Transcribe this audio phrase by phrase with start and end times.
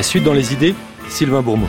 [0.00, 0.74] La suite dans les idées,
[1.10, 1.68] Sylvain Bourmeau.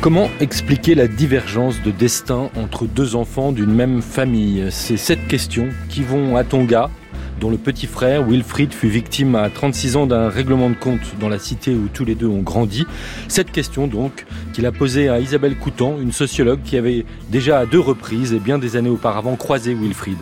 [0.00, 4.66] Comment expliquer la divergence de destin entre deux enfants d'une même famille?
[4.72, 6.90] C'est cette question qui vont à Tonga,
[7.40, 11.28] dont le petit frère Wilfried fut victime à 36 ans d'un règlement de compte dans
[11.28, 12.86] la cité où tous les deux ont grandi.
[13.28, 17.66] Cette question donc qu'il a posée à Isabelle Coutan, une sociologue qui avait déjà à
[17.66, 20.18] deux reprises et bien des années auparavant croisé Wilfried.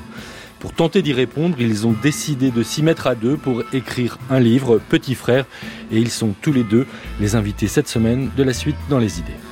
[0.61, 4.41] Pour tenter d'y répondre, ils ont décidé de s'y mettre à deux pour écrire un
[4.41, 5.45] livre, Petit frère,
[5.93, 6.87] et ils sont tous les deux
[7.21, 9.48] les invités cette semaine de la suite dans les idées.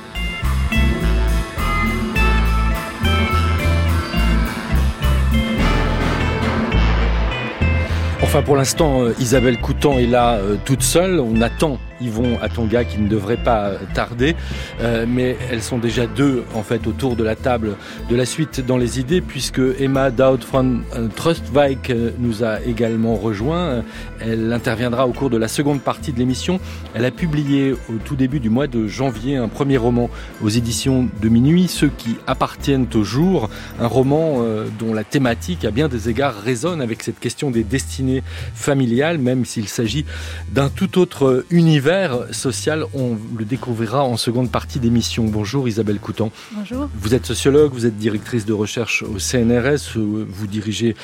[8.27, 11.21] Enfin, pour l'instant, euh, Isabelle Coutan est là euh, toute seule.
[11.21, 14.35] On attend Yvon Atonga qui ne devrait pas tarder.
[14.81, 17.75] Euh, mais elles sont déjà deux en fait autour de la table
[18.09, 22.61] de la suite dans les idées puisque Emma Daud von euh, Trustwijk euh, nous a
[22.61, 23.83] également rejoint.
[24.19, 26.59] Elle interviendra au cours de la seconde partie de l'émission.
[26.93, 30.09] Elle a publié au tout début du mois de janvier un premier roman
[30.41, 34.43] aux éditions de Minuit, Ceux qui appartiennent au jour, un roman
[34.79, 38.23] dont la thématique à bien des égards résonne avec cette question des destinées
[38.53, 40.05] familiales, même s'il s'agit
[40.51, 41.86] d'un tout autre univers
[42.33, 45.23] social, on le découvrira en seconde partie d'émission.
[45.23, 46.31] Bonjour Isabelle Coutan.
[46.51, 46.89] Bonjour.
[46.93, 50.95] Vous êtes sociologue, vous êtes directrice de recherche au CNRS, vous dirigez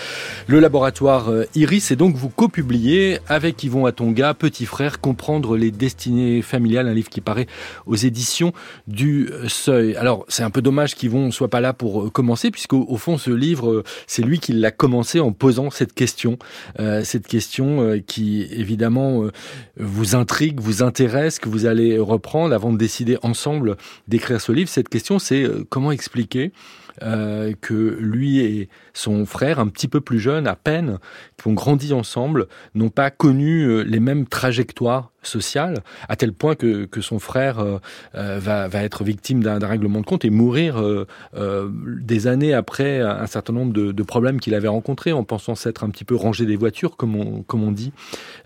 [0.48, 5.72] le laboratoire euh, Iris et donc vous co-publiez avec Yvon Atonga, Petit frère, Comprendre les
[5.72, 7.48] destinées familiales, un livre qui paraît
[7.86, 8.52] aux éditions
[8.88, 9.96] du Seuil.
[9.96, 12.98] Alors c'est un peu dommage qu'Yvon ne soit pas là pour euh, commencer puisqu'au au
[12.98, 16.38] fond ce livre, euh, c'est lui qui l'a commencé en posant cette question,
[17.04, 19.24] cette question qui évidemment
[19.78, 24.70] vous intrigue, vous intéresse, que vous allez reprendre avant de décider ensemble d'écrire ce livre.
[24.70, 26.52] Cette question, c'est euh, comment expliquer
[27.02, 31.00] euh, que lui et son frère, un petit peu plus jeune, à peine,
[31.38, 36.56] qui ont grandi ensemble, n'ont pas connu euh, les mêmes trajectoires sociales, à tel point
[36.56, 37.80] que, que son frère euh,
[38.14, 40.84] va, va, être victime d'un règlement de compte et mourir
[41.34, 45.84] des années après un certain nombre de, de problèmes qu'il avait rencontrés, en pensant s'être
[45.84, 47.92] un petit peu rangé des voitures, comme on, comme on dit.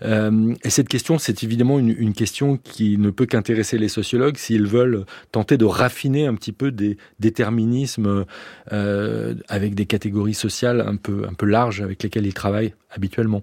[0.02, 4.66] et cette question, c'est évidemment une, une, question qui ne peut qu'intéresser les sociologues s'ils
[4.66, 8.24] veulent tenter de raffiner un petit peu des déterminismes
[8.72, 13.42] euh, avec des catégories sociales un peu, un peu larges avec lesquelles il travaille habituellement.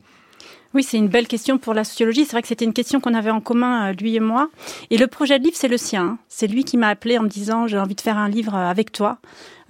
[0.75, 2.25] Oui, c'est une belle question pour la sociologie.
[2.25, 4.49] C'est vrai que c'était une question qu'on avait en commun, euh, lui et moi.
[4.89, 6.01] Et le projet de livre, c'est le sien.
[6.03, 6.17] Hein.
[6.27, 8.69] C'est lui qui m'a appelé en me disant j'ai envie de faire un livre euh,
[8.69, 9.17] avec toi.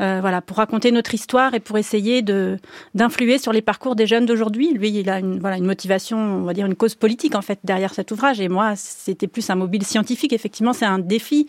[0.01, 2.57] Euh, voilà, pour raconter notre histoire et pour essayer de
[2.95, 4.73] d'influer sur les parcours des jeunes d'aujourd'hui.
[4.73, 7.59] Lui, il a une voilà une motivation, on va dire une cause politique en fait
[7.63, 8.41] derrière cet ouvrage.
[8.41, 10.33] Et moi, c'était plus un mobile scientifique.
[10.33, 11.45] Effectivement, c'est un défi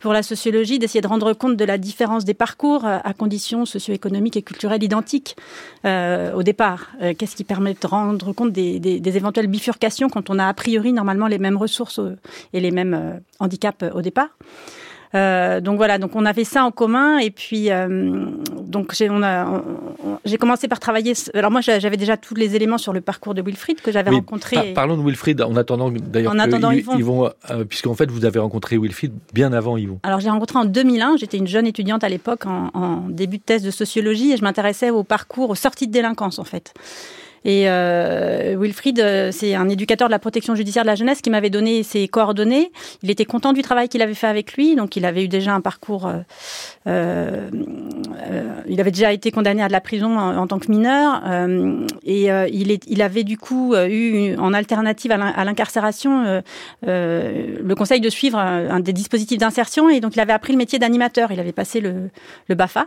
[0.00, 3.66] pour la sociologie d'essayer de rendre compte de la différence des parcours euh, à conditions
[3.66, 5.36] socio-économiques et culturelles identiques
[5.84, 6.90] euh, au départ.
[7.02, 10.46] Euh, qu'est-ce qui permet de rendre compte des, des, des, éventuelles bifurcations quand on a
[10.46, 12.00] a priori normalement les mêmes ressources
[12.52, 14.28] et les mêmes handicaps au départ?
[15.14, 18.26] Euh, donc voilà, donc on avait ça en commun et puis euh,
[18.60, 19.62] donc j'ai on a
[20.24, 21.14] j'ai commencé par travailler.
[21.34, 24.72] Alors moi j'avais déjà tous les éléments sur le parcours de Wilfried que j'avais rencontré.
[24.74, 28.38] parlons de Wilfried en attendant d'ailleurs en attendant Yvon, Yvon euh, puisqu'en fait vous avez
[28.38, 30.00] rencontré Wilfried bien avant Yvon.
[30.02, 31.16] Alors j'ai rencontré en 2001.
[31.16, 34.42] J'étais une jeune étudiante à l'époque en, en, début de thèse de sociologie et je
[34.42, 36.74] m'intéressais au parcours, aux sorties de délinquance en fait.
[37.44, 41.30] Et euh, Wilfried, euh, c'est un éducateur de la protection judiciaire de la jeunesse qui
[41.30, 42.70] m'avait donné ses coordonnées.
[43.02, 45.54] Il était content du travail qu'il avait fait avec lui, donc il avait eu déjà
[45.54, 46.10] un parcours.
[46.86, 47.50] Euh,
[48.68, 51.22] il avait déjà été condamné à de la prison en, tant que mineur,
[52.04, 56.42] et il, avait du coup eu en alternative à l'incarcération
[56.82, 60.78] le conseil de suivre un, des dispositifs d'insertion, et donc il avait appris le métier
[60.78, 61.32] d'animateur.
[61.32, 62.10] Il avait passé le,
[62.54, 62.86] Bafa,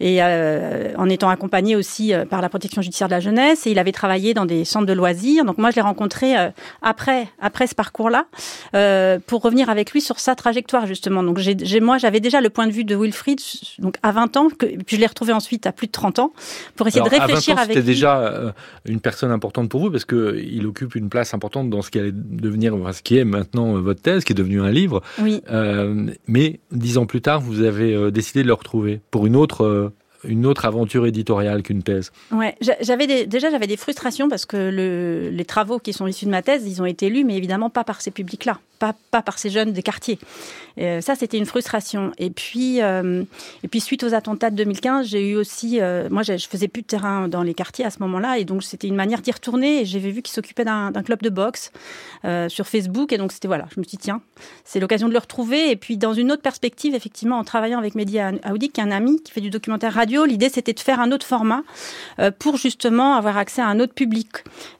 [0.00, 4.64] et en étant accompagné aussi par la protection judiciaire de la jeunesse, travaillé dans des
[4.64, 5.44] centres de loisirs.
[5.44, 6.50] Donc moi, je l'ai rencontré euh,
[6.82, 8.26] après, après ce parcours-là,
[8.74, 11.22] euh, pour revenir avec lui sur sa trajectoire justement.
[11.22, 13.40] Donc j'ai, moi, j'avais déjà le point de vue de Wilfried,
[13.78, 16.32] donc à 20 ans, que, puis je l'ai retrouvé ensuite à plus de 30 ans,
[16.76, 17.76] pour essayer de réfléchir à 20 ans, avec.
[17.76, 18.52] C'était déjà euh,
[18.84, 21.98] une personne importante pour vous parce que il occupe une place importante dans ce qui
[21.98, 25.02] allait devenir, ce qui est maintenant votre thèse, qui est devenu un livre.
[25.20, 25.42] Oui.
[25.50, 29.92] Euh, mais dix ans plus tard, vous avez décidé de le retrouver pour une autre
[30.26, 32.12] une autre aventure éditoriale qu'une thèse.
[32.32, 36.30] Ouais, j'avais déjà j'avais des frustrations parce que le, les travaux qui sont issus de
[36.30, 39.38] ma thèse, ils ont été lus, mais évidemment pas par ces publics-là, pas, pas par
[39.38, 40.18] ces jeunes des quartiers.
[40.80, 42.12] Euh, ça, c'était une frustration.
[42.18, 43.22] Et puis, euh,
[43.62, 46.82] et puis suite aux attentats de 2015, j'ai eu aussi, euh, moi, je faisais plus
[46.82, 49.82] de terrain dans les quartiers à ce moment-là, et donc c'était une manière d'y retourner.
[49.82, 51.70] Et j'avais vu qu'il s'occupait d'un club de boxe
[52.24, 54.20] euh, sur Facebook, et donc c'était voilà, je me suis dit tiens,
[54.64, 55.70] c'est l'occasion de le retrouver.
[55.70, 58.90] Et puis dans une autre perspective, effectivement, en travaillant avec Mehdi Aoudi, qui est un
[58.90, 61.62] ami qui fait du documentaire radio l'idée c'était de faire un autre format
[62.38, 64.28] pour justement avoir accès à un autre public.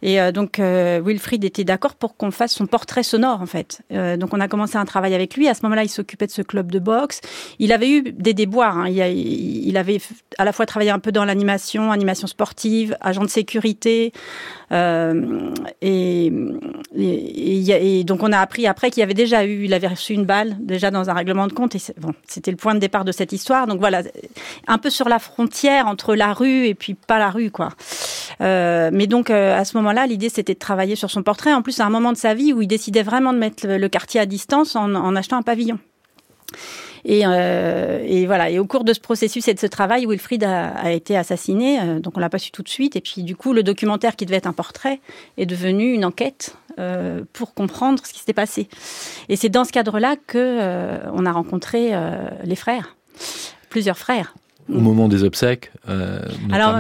[0.03, 3.83] Et donc Wilfried était d'accord pour qu'on fasse son portrait sonore en fait.
[3.91, 5.49] donc on a commencé un travail avec lui.
[5.49, 7.21] À ce moment-là, il s'occupait de ce club de boxe.
[7.59, 8.79] Il avait eu des déboires.
[8.79, 8.89] Hein.
[8.89, 9.99] Il, avait
[10.39, 14.13] à la fois travaillé un peu dans l'animation, animation sportive, agent de sécurité.
[14.71, 16.33] Et,
[16.97, 20.57] et, donc on a appris après qu'il avait déjà eu, il avait reçu une balle
[20.61, 21.75] déjà dans un règlement de compte.
[21.75, 23.67] Et bon, c'était le point de départ de cette histoire.
[23.67, 24.03] Donc voilà,
[24.67, 27.71] un peu sur la frontière entre la rue et puis pas la rue, quoi.
[28.41, 31.53] Euh, mais donc euh, à ce moment-là, l'idée c'était de travailler sur son portrait.
[31.53, 33.89] En plus, à un moment de sa vie où il décidait vraiment de mettre le,
[33.89, 35.79] quartier à distance en achetant un pavillon.
[37.05, 38.51] Et, euh, et, voilà.
[38.51, 41.81] Et au cours de ce processus et de ce travail, Wilfried a, a été assassiné.
[41.81, 42.97] Euh, donc on l'a pas su tout de suite.
[42.97, 45.01] Et puis du coup, le documentaire qui devait être un portrait
[45.37, 48.69] est devenu une enquête euh, pour comprendre ce qui s'était passé.
[49.29, 52.97] Et c'est dans ce cadre-là que euh, on a rencontré euh, les frères,
[53.71, 54.35] plusieurs frères.
[54.69, 55.71] Au moment des obsèques
[56.51, 56.79] Alors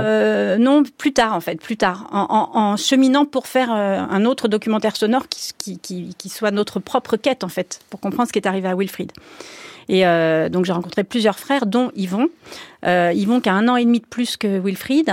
[0.58, 4.48] non, plus tard en fait, plus tard, en, en, en cheminant pour faire un autre
[4.48, 8.32] documentaire sonore qui, qui, qui, qui, soit notre propre quête en fait, pour comprendre ce
[8.32, 9.12] qui est arrivé à Wilfried.
[9.88, 12.28] Et euh, donc j'ai rencontré plusieurs frères, dont Yvon.
[12.86, 15.12] Euh, Yvon qui a un an et demi de plus que Wilfried.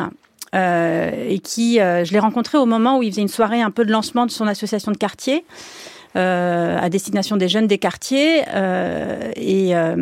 [0.53, 3.71] Euh, et qui, euh, je l'ai rencontré au moment où il faisait une soirée un
[3.71, 5.45] peu de lancement de son association de quartier.
[6.17, 8.43] Euh, à destination des jeunes des quartiers.
[8.53, 9.95] Euh, et, euh,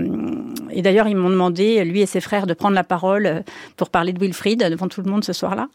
[0.72, 3.44] et d'ailleurs, ils m'ont demandé, lui et ses frères, de prendre la parole
[3.78, 5.68] pour parler de Wilfried devant tout le monde ce soir-là.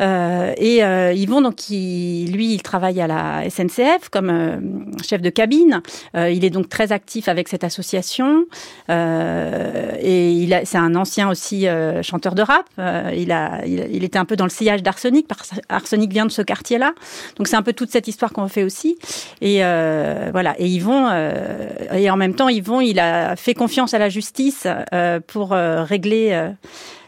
[0.00, 4.56] Euh, et euh, Yvon, donc, qui, lui, il travaille à la SNCF comme euh,
[5.04, 5.82] chef de cabine.
[6.16, 8.44] Euh, il est donc très actif avec cette association.
[8.90, 12.66] Euh, et il a, c'est un ancien aussi euh, chanteur de rap.
[13.14, 15.26] il, a, il, il, était un peu dans le sillage d'Arsenic,
[15.68, 16.92] Arsenic vient de ce quartier-là.
[17.36, 18.96] Donc c'est un peu toute cette histoire qu'on fait aussi.
[19.40, 20.54] Et voilà.
[20.58, 21.08] Et Yvon,
[21.92, 24.66] et en même temps, Yvon, il a fait confiance à la justice
[25.26, 26.52] pour régler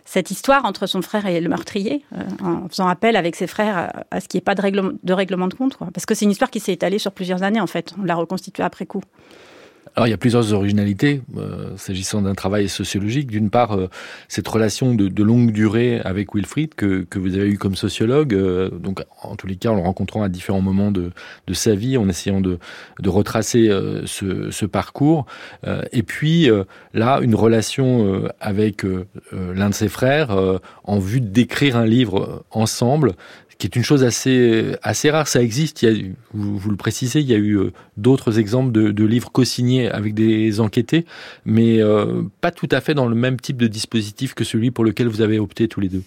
[0.07, 3.91] cette histoire entre son frère et le meurtrier, euh, en faisant appel avec ses frères
[4.11, 5.77] à, ce qu'il n'y ait pas de règlement de, compte.
[5.93, 7.93] Parce que c'est une histoire qui s'est étalée sur plusieurs années, en fait.
[8.01, 9.03] On l'a reconstituée après coup.
[9.97, 13.29] Alors il y a plusieurs originalités euh, s'agissant d'un travail sociologique.
[13.29, 13.89] D'une part, euh,
[14.29, 18.35] cette relation de, de, longue durée avec Wilfried que, que vous avez eu comme sociologue,
[18.35, 21.13] euh, donc en tous les cas en le rencontrant à différents moments de,
[21.47, 22.59] de sa vie, en essayant de,
[23.01, 25.25] de retracer euh, ce, ce, parcours.
[25.67, 28.85] Euh, et puis euh, là, une relation avec
[29.33, 30.37] l'un de ses frères
[30.85, 33.13] en vue d'écrire un livre ensemble
[33.59, 35.29] qui est une chose assez, assez rare.
[35.29, 38.39] Ça existe, il y a, vous, vous le précisez, il y a eu euh, d'autres
[38.39, 41.07] exemples de, livres co-signés avec des enquêtés,
[41.45, 44.85] mais euh, pas tout à fait dans le même type de dispositif que celui pour
[44.85, 46.03] lequel vous avez opté tous les deux.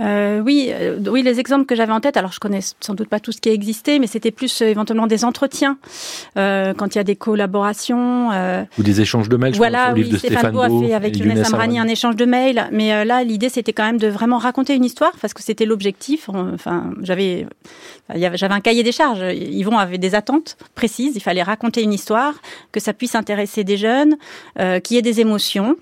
[0.00, 2.16] Euh, oui, euh, oui, les exemples que j'avais en tête.
[2.16, 4.66] Alors, je connais sans doute pas tout ce qui a existé, mais c'était plus euh,
[4.66, 5.78] éventuellement des entretiens
[6.36, 9.54] euh, quand il y a des collaborations euh, ou des échanges de mails.
[9.54, 12.68] Voilà, oui, de Stéphane, Beau a fait avec Younes Amrani un échange de mails.
[12.72, 15.64] Mais euh, là, l'idée c'était quand même de vraiment raconter une histoire parce que c'était
[15.64, 16.28] l'objectif.
[16.28, 17.46] Enfin, j'avais,
[18.14, 19.24] j'avais un cahier des charges.
[19.34, 21.12] Yvon avait des attentes précises.
[21.16, 22.34] Il fallait raconter une histoire,
[22.72, 24.16] que ça puisse intéresser des jeunes,
[24.58, 25.76] euh, qu'il y ait des émotions.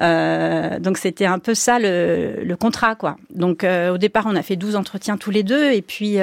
[0.00, 3.16] Euh, donc c'était un peu ça le, le contrat, quoi.
[3.34, 6.18] Donc euh, au départ, on a fait 12 entretiens tous les deux, et puis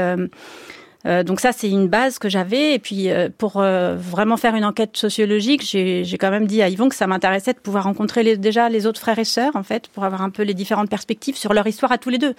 [1.06, 2.74] euh, donc ça, c'est une base que j'avais.
[2.74, 6.70] Et puis, euh, pour euh, vraiment faire une enquête sociologique, j'ai quand même dit à
[6.70, 9.64] Yvon que ça m'intéressait de pouvoir rencontrer les, déjà les autres frères et sœurs, en
[9.64, 12.36] fait, pour avoir un peu les différentes perspectives sur leur histoire à tous les deux.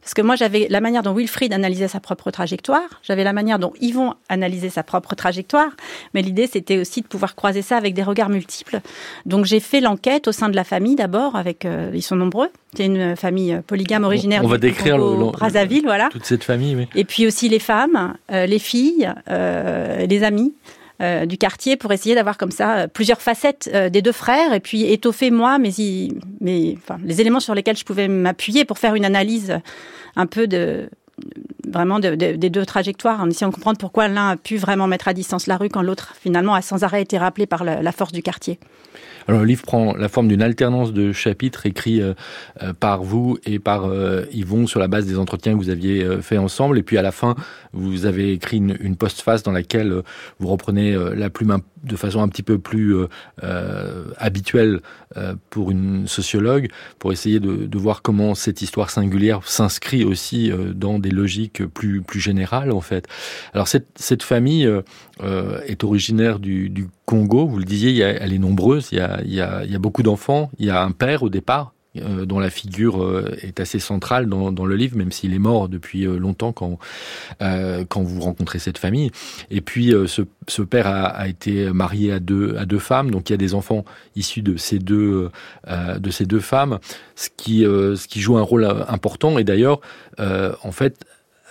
[0.00, 3.58] Parce que moi, j'avais la manière dont Wilfried analysait sa propre trajectoire, j'avais la manière
[3.58, 5.70] dont Yvon analysait sa propre trajectoire,
[6.14, 8.80] mais l'idée, c'était aussi de pouvoir croiser ça avec des regards multiples.
[9.24, 12.84] Donc, j'ai fait l'enquête au sein de la famille d'abord, avec, ils sont nombreux, c'est
[12.84, 16.08] une famille polygame originaire on, on va du décrire Congo, le, Brazzaville, voilà.
[16.10, 16.88] Toute cette famille, mais...
[16.94, 20.54] Et puis aussi les femmes, les filles, euh, les amis.
[21.02, 24.54] Euh, du quartier pour essayer d'avoir comme ça euh, plusieurs facettes euh, des deux frères
[24.54, 25.68] et puis étoffer moi mes
[26.78, 29.58] enfin, les éléments sur lesquels je pouvais m'appuyer pour faire une analyse
[30.16, 30.48] un peu
[31.68, 34.86] vraiment de, de, des deux trajectoires en essayant de comprendre pourquoi l'un a pu vraiment
[34.86, 37.92] mettre à distance la rue quand l'autre finalement a sans arrêt été rappelé par la
[37.92, 38.58] force du quartier.
[39.28, 42.14] Alors, le livre prend la forme d'une alternance de chapitres écrits euh,
[42.62, 46.06] euh, par vous et par euh, Yvon sur la base des entretiens que vous aviez
[46.22, 46.78] fait ensemble.
[46.78, 47.34] Et puis à la fin,
[47.72, 50.02] vous avez écrit une, une postface dans laquelle
[50.38, 52.94] vous reprenez la plume de façon un petit peu plus
[53.42, 54.80] euh, habituelle
[55.50, 56.68] pour une sociologue,
[56.98, 62.20] pour essayer de, voir comment cette histoire singulière s'inscrit aussi dans des logiques plus, plus
[62.20, 63.06] générales en fait.
[63.54, 64.68] Alors cette, cette famille
[65.22, 68.90] est originaire du, du Congo, vous le disiez, elle est nombreuse,
[69.24, 71.72] il y a, beaucoup d'enfants, il y a un père au départ,
[72.26, 76.52] dont la figure est assez centrale dans, le livre, même s'il est mort depuis longtemps
[76.52, 76.78] quand,
[77.40, 79.10] quand vous rencontrez cette famille.
[79.50, 83.34] Et puis, ce, père a, été marié à deux, à deux femmes, donc il y
[83.34, 85.30] a des enfants issus de ces deux,
[85.66, 86.80] de ces deux femmes,
[87.14, 89.38] ce qui, ce qui joue un rôle important.
[89.38, 89.80] Et d'ailleurs,
[90.18, 91.02] en fait,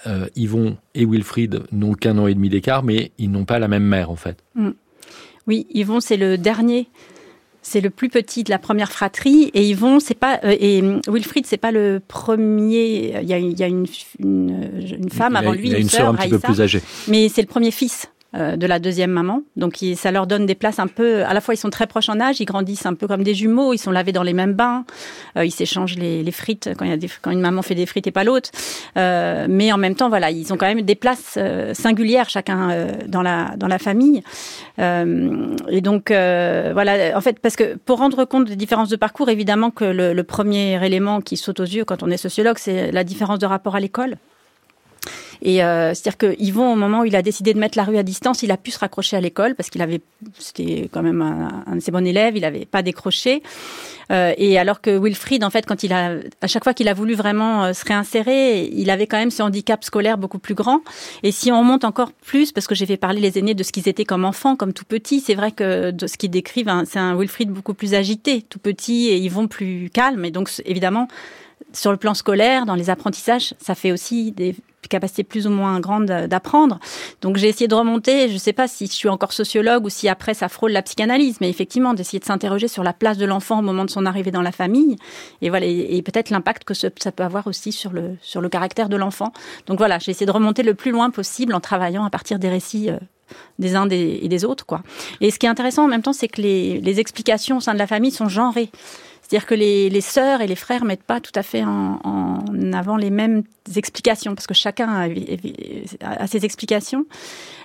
[0.08, 3.68] euh, Yvon et Wilfried n'ont qu'un an et demi d'écart, mais ils n'ont pas la
[3.68, 4.38] même mère en fait.
[4.54, 4.72] Mm.
[5.48, 6.88] Oui, Yvon c'est le dernier,
[7.68, 11.48] c'est le plus petit de la première fratrie, et Yvon c'est pas euh, et Wilfried
[11.48, 13.20] c'est pas le premier.
[13.24, 13.88] Il y a, il y a une,
[14.20, 17.28] une, femme avant lui, il y a une, sœur un petit peu plus âgée, mais
[17.28, 18.08] c'est le premier fils.
[18.38, 19.44] Euh, de la deuxième maman.
[19.56, 21.24] Donc ça leur donne des places un peu.
[21.24, 23.34] À la fois ils sont très proches en âge, ils grandissent un peu comme des
[23.34, 24.84] jumeaux, ils sont lavés dans les mêmes bains,
[25.38, 28.50] euh, ils s'échangent les, frites quand, une maman fait des frites et pas l'autre.
[28.98, 31.40] Euh, mais en même temps, voilà, ils ont quand même des places
[31.74, 34.22] singulières chacun dans la dans la famille.
[34.80, 39.72] et donc voilà, en fait, parce que pour rendre compte des différences de parcours, évidemment
[39.72, 43.40] que le premier élément qui saute aux yeux quand on est sociologue, c'est la différence
[43.40, 44.18] de rapport à l'école.
[45.42, 47.98] Et euh, c'est-à-dire que Yvon, au moment où il a décidé de mettre la rue
[47.98, 50.02] à distance, il a pu se raccrocher à l'école parce qu'il avait,
[50.38, 53.44] c'était quand même un, de ses bons élèves, il n'avait pas décroché.
[54.12, 56.94] Euh, et alors que Wilfried, en fait, quand il a, à chaque fois qu'il a
[56.94, 60.82] voulu vraiment euh, se réinsérer, il avait quand même ce handicap scolaire beaucoup plus grand.
[61.24, 63.72] Et si on remonte encore plus, parce que j'ai fait parler les aînés de ce
[63.72, 66.84] qu'ils étaient comme enfants, comme tout petits, c'est vrai que de ce qu'ils décrivent, hein,
[66.86, 70.24] c'est un Wilfried beaucoup plus agité, tout petit, et Yvon plus calme.
[70.26, 71.08] Et donc, évidemment,
[71.74, 74.56] sur le plan scolaire, dans les apprentissages, ça fait aussi des
[74.88, 76.80] capacités plus ou moins grandes d'apprendre.
[77.22, 79.90] Donc j'ai essayé de remonter, je ne sais pas si je suis encore sociologue ou
[79.90, 83.26] si après ça frôle la psychanalyse, mais effectivement d'essayer de s'interroger sur la place de
[83.26, 84.96] l'enfant au moment de son arrivée dans la famille
[85.42, 88.90] et voilà et, peut-être l'impact que ça peut avoir aussi sur le sur le caractère
[88.90, 89.32] de l'enfant.
[89.68, 92.50] Donc voilà, j'ai essayé de remonter le plus loin possible en travaillant à partir des
[92.50, 92.98] récits euh,
[93.60, 94.84] des uns et des autres quoi.
[95.22, 97.74] Et ce qui est intéressant en même temps, c'est que les, les explications au sein
[97.74, 98.70] de la famille sont genrées.
[99.28, 102.74] C'est-à-dire que les, les, sœurs et les frères mettent pas tout à fait en, en
[102.74, 103.44] avant les mêmes
[103.76, 105.10] explications, parce que chacun
[106.02, 107.06] a, ses explications.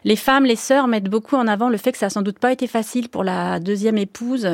[0.05, 2.39] Les femmes, les sœurs mettent beaucoup en avant le fait que ça a sans doute
[2.39, 4.49] pas été facile pour la deuxième épouse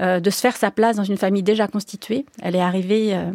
[0.00, 2.26] euh, de se faire sa place dans une famille déjà constituée.
[2.42, 3.14] Elle est arrivée...
[3.14, 3.30] Euh,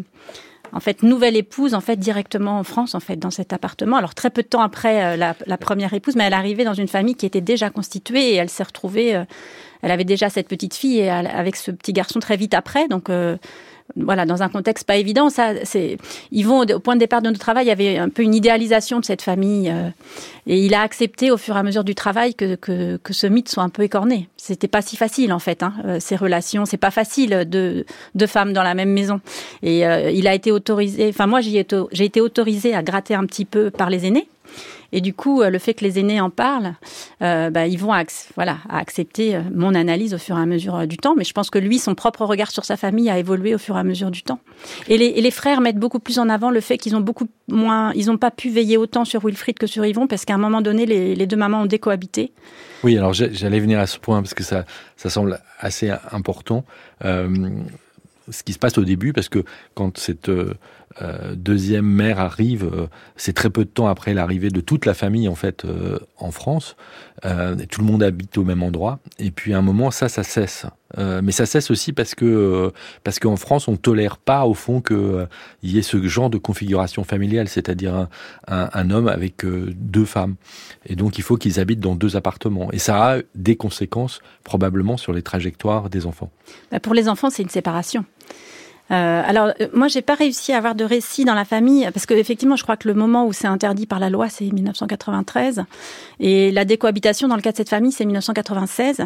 [0.71, 3.97] en fait nouvelle épouse en fait directement en France en fait dans cet appartement.
[3.97, 6.75] Alors très peu de temps après euh, la, la, première épouse, mais elle arrivée dans
[6.75, 9.19] une famille qui était déjà constituée et elle s'est retrouvée
[9.81, 12.88] elle avait déjà cette petite fille et avec ce petit garçon très vite après.
[12.88, 13.38] Donc euh,
[13.95, 15.98] voilà, dans un contexte pas évident, ça, c'est,
[16.31, 18.36] ils vont au point de départ de notre travail, il y avait un peu une
[18.36, 19.89] idéalisation de cette famille, euh,
[20.45, 23.25] et il a accepté au fur et à mesure du travail que, que, que ce
[23.25, 24.29] mythe soit un peu écorné.
[24.38, 28.27] C'était pas si facile en fait, hein, euh, ces relations, c'est pas facile de deux
[28.27, 29.21] femmes dans la même maison.
[29.63, 33.71] Et il a été autorisé, enfin moi j'ai été autorisée à gratter un petit peu
[33.71, 34.27] par les aînés.
[34.91, 36.74] Et du coup, euh, le fait que les aînés en parlent,
[37.22, 37.93] euh, bah, ils vont
[38.36, 41.15] voilà, accepter euh, mon analyse au fur et à mesure du temps.
[41.15, 43.75] Mais je pense que lui, son propre regard sur sa famille a évolué au fur
[43.77, 44.39] et à mesure du temps.
[44.88, 48.08] Et les, frères mettent beaucoup plus en avant le fait qu'ils ont beaucoup moins, ils
[48.08, 50.86] n'ont pas pu veiller autant sur Wilfried que sur Yvon, parce qu'à un moment donné,
[50.86, 52.31] les, deux mamans ont décohabité.
[52.84, 54.65] Oui, alors j'allais venir à ce point parce que ça,
[54.98, 56.65] ça semble assez important.
[57.01, 59.43] Ce qui se passe au début, parce que
[59.75, 60.31] quand cette
[61.36, 65.27] deuxième mère arrive, euh, c'est très peu de temps après l'arrivée de toute la famille
[65.27, 65.65] en fait
[66.17, 66.75] en France.
[67.22, 70.65] tout le monde habite au même endroit, et puis à un moment ça, ça cesse.
[70.98, 72.72] mais ça cesse aussi parce que
[73.03, 75.27] parce qu'en France on tolère pas au fond que
[75.62, 78.10] il y ait ce genre de configuration familiale, c'est-à-dire un,
[78.48, 80.36] un, un, homme avec deux femmes,
[80.86, 84.98] et donc il faut qu'ils habitent dans deux appartements, et ça a des conséquences probablement
[84.98, 86.31] sur les trajectoires des enfants.
[86.72, 88.05] Bah, pour les enfants, c'est une séparation.
[88.91, 92.05] Euh, alors, euh, moi, j'ai pas réussi à avoir de récit dans la famille parce
[92.05, 95.63] que effectivement, je crois que le moment où c'est interdit par la loi, c'est 1993,
[96.19, 99.05] et la décohabitation dans le cas de cette famille, c'est 1996.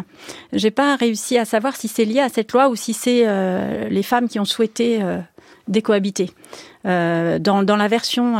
[0.52, 3.88] J'ai pas réussi à savoir si c'est lié à cette loi ou si c'est euh,
[3.88, 5.18] les femmes qui ont souhaité euh,
[5.68, 6.30] décohabiter.
[6.86, 8.36] Euh, dans, dans, la version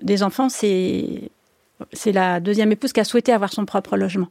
[0.00, 1.30] des enfants, c'est
[1.92, 4.28] c'est la deuxième épouse qui a souhaité avoir son propre logement.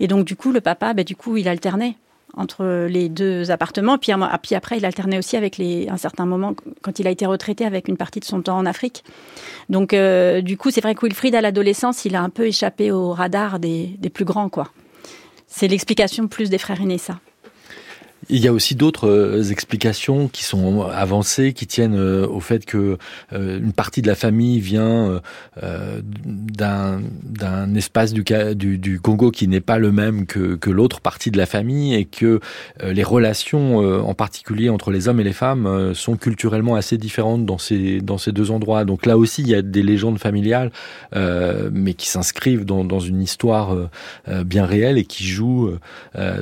[0.00, 1.96] Et donc, du coup, le papa, ben, du coup, il alternait
[2.38, 3.98] entre les deux appartements.
[3.98, 7.88] Puis, après, il alternait aussi avec un certain moment, quand il a été retraité, avec
[7.88, 9.04] une partie de son temps en Afrique.
[9.68, 12.90] Donc, euh, du coup, c'est vrai que Wilfried, à l'adolescence, il a un peu échappé
[12.92, 14.48] au radar des, plus grands.
[15.46, 16.98] C'est l'explication plus des frères aînés.
[18.30, 22.66] Il y a aussi d'autres euh, explications qui sont avancées, qui tiennent euh, au fait
[22.66, 22.98] que
[23.32, 25.20] euh, une partie de la famille vient
[25.56, 31.94] d'un espace du, Congo qui n'est pas le même que, l'autre partie de la famille
[31.94, 32.40] et que
[32.82, 37.58] les relations, en particulier entre les hommes et les femmes, sont culturellement assez différentes dans
[37.58, 38.84] ces dans ces deux endroits.
[38.84, 40.70] Donc là aussi, il y a des légendes familiales,
[41.14, 43.76] mais qui s'inscrivent dans, dans une histoire
[44.44, 45.78] bien réelle et qui jouent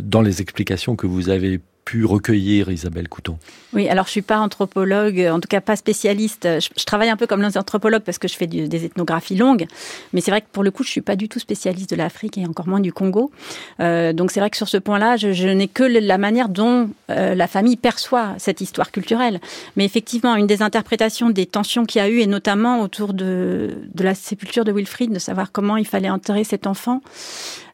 [0.02, 3.38] dans les explications que vous avez pu recueillir, Isabelle Couton
[3.72, 6.46] Oui, alors je suis pas anthropologue, en tout cas pas spécialiste.
[6.60, 9.66] Je, travaille un peu comme les anthropologues parce que je fais des ethnographies longues,
[10.12, 12.38] mais c'est vrai que pour le coup, je suis pas du tout spécialiste de l'Afrique
[12.38, 13.30] et encore moins du Congo.
[13.78, 17.36] Euh, donc c'est vrai que sur ce point-là, je, n'ai que la manière dont euh,
[17.36, 19.40] la famille perçoit cette histoire culturelle.
[19.76, 23.76] Mais effectivement, une des interprétations des tensions qu'il y a eu, et notamment autour de,
[23.96, 27.00] la sépulture de Wilfried, de savoir comment il fallait enterrer cet enfant,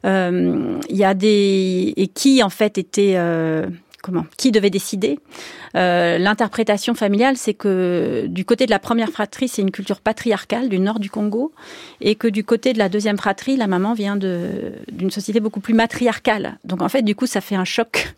[0.05, 3.15] euh, il y a des et qui en fait était
[4.03, 5.17] comment Qui devait décider
[5.75, 10.69] euh, L'interprétation familiale, c'est que du côté de la première fratrie, c'est une culture patriarcale
[10.69, 11.51] du nord du Congo,
[12.01, 15.73] et que du côté de la deuxième fratrie, la maman vient d'une société beaucoup plus
[15.73, 16.59] matriarcale.
[16.65, 18.13] Donc en fait, du coup, ça fait un choc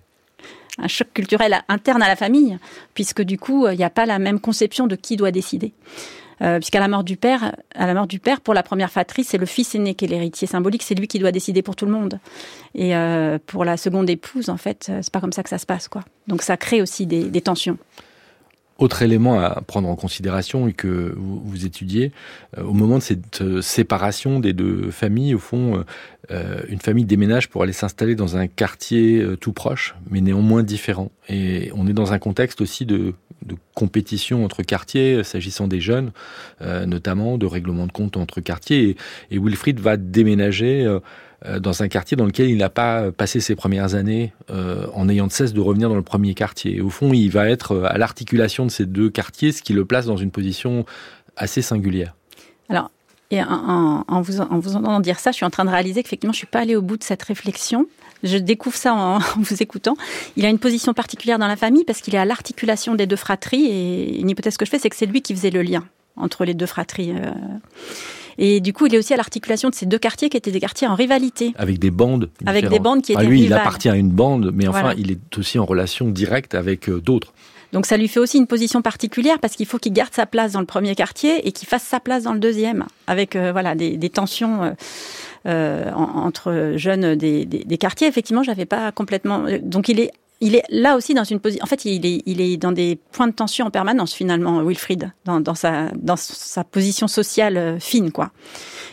[0.77, 2.57] un choc culturel interne à la famille,
[2.93, 5.71] puisque du coup, il n'y a pas la même conception de qui doit décider.
[6.41, 9.23] Euh, puisqu'à la mort du père, à la mort du père, pour la première fratrie,
[9.23, 11.85] c'est le fils aîné qui est l'héritier symbolique, c'est lui qui doit décider pour tout
[11.85, 12.19] le monde.
[12.73, 15.65] Et euh, pour la seconde épouse, en fait, c'est pas comme ça que ça se
[15.65, 16.03] passe, quoi.
[16.27, 17.77] Donc ça crée aussi des, tensions.
[18.77, 22.11] Autre élément à prendre en considération et que vous, étudiez,
[22.57, 25.85] euh, au moment de cette euh, séparation des deux familles, au fond,
[26.31, 31.09] euh, une famille déménage pour aller s'installer dans un quartier tout proche, mais néanmoins différent.
[31.29, 33.13] Et on est dans un contexte aussi de,
[33.45, 36.11] de compétition entre quartiers, s'agissant des jeunes,
[36.61, 38.97] notamment de règlement de compte entre quartiers.
[39.29, 40.87] Et, Wilfried va déménager
[41.45, 45.09] euh, dans un quartier dans lequel il n'a pas passé ses premières années euh, en
[45.09, 46.81] ayant de cesse de revenir dans le premier quartier.
[46.81, 49.85] au fond, il va être euh, à l'articulation de ces deux quartiers, ce qui le
[49.85, 50.85] place dans une position
[51.35, 52.15] assez singulière.
[52.69, 52.89] Alors,
[53.31, 56.37] en, vous, en vous entendant dire ça, je suis en train de réaliser qu'effectivement, je
[56.37, 57.85] suis pas allée au bout de cette réflexion.
[58.23, 59.95] Je découvre ça en, vous écoutant.
[60.37, 63.15] Il a une position particulière dans la famille parce qu'il est à l'articulation des deux
[63.15, 63.65] fratries.
[63.65, 65.83] Et une hypothèse que je fais, c'est que c'est lui qui faisait le lien
[66.17, 67.13] entre les deux fratries.
[68.37, 70.59] Et du coup, il est aussi à l'articulation de ces deux quartiers qui étaient des
[70.59, 71.53] quartiers en rivalité.
[71.57, 72.29] Avec des bandes.
[72.45, 75.11] Avec des bandes qui étaient ah, Lui, il appartient à une bande, mais enfin, il
[75.11, 77.33] est aussi en relation directe avec euh, d'autres.
[77.75, 80.53] Donc ça lui fait aussi une position particulière parce qu'il faut qu'il garde sa place
[80.53, 83.75] dans le premier quartier et qu'il fasse sa place dans le deuxième, avec euh, voilà
[83.75, 84.63] des, tensions.
[84.63, 84.71] Euh,
[85.47, 89.43] euh entre jeunes des, des, quartiers, effectivement, j'avais pas complètement.
[89.61, 90.11] Donc, il est
[90.41, 91.63] il est là aussi dans une position.
[91.63, 95.11] En fait, il est, il est dans des points de tension en permanence finalement, Wilfried,
[95.25, 98.31] dans, dans sa dans sa position sociale euh, fine, quoi.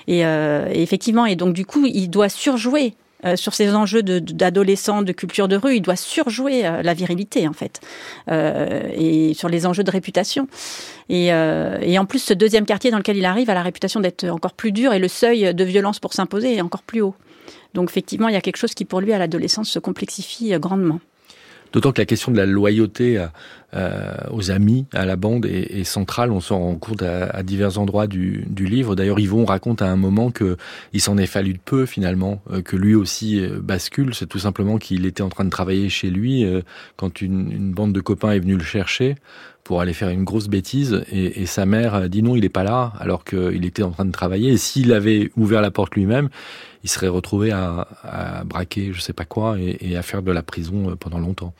[0.06, 4.02] Et, euh, et, effectivement, et donc du coup, il doit surjouer euh, sur ces enjeux
[4.02, 7.80] d'adolescents, de, culture de rue, il doit surjouer euh, la virilité en fait,
[8.28, 10.48] euh, et sur les enjeux de réputation.
[11.08, 14.24] Et, et, en plus, ce deuxième quartier dans lequel il arrive a la réputation d'être
[14.28, 17.14] encore plus dur et le seuil de violence pour s'imposer est encore plus haut.
[17.74, 21.00] Donc effectivement, il y a quelque chose qui pour lui à l'adolescence se complexifie grandement.
[21.72, 23.18] D'autant que la question de la loyauté
[23.74, 26.30] euh, aux amis, à la bande est, centrale.
[26.30, 28.94] On s'en rend compte à, divers endroits du, livre.
[28.94, 30.58] D'ailleurs, Yvon raconte à un moment que
[30.92, 34.14] il s'en est fallu de peu finalement, euh, que lui aussi euh, bascule.
[34.14, 36.44] C'est tout simplement qu'il était en train de travailler chez lui
[36.96, 39.14] quand une, une, bande de copains est venue le chercher
[39.64, 42.64] pour aller faire une grosse bêtise et, et sa mère dit non, il n'est pas
[42.64, 44.52] là alors qu'il était en train de travailler.
[44.52, 46.28] Et s'il avait ouvert la porte lui-même,
[46.82, 50.42] il serait retrouvé à, à, braquer je sais pas quoi et, à faire de la
[50.42, 51.54] prison euh, pendant longtemps.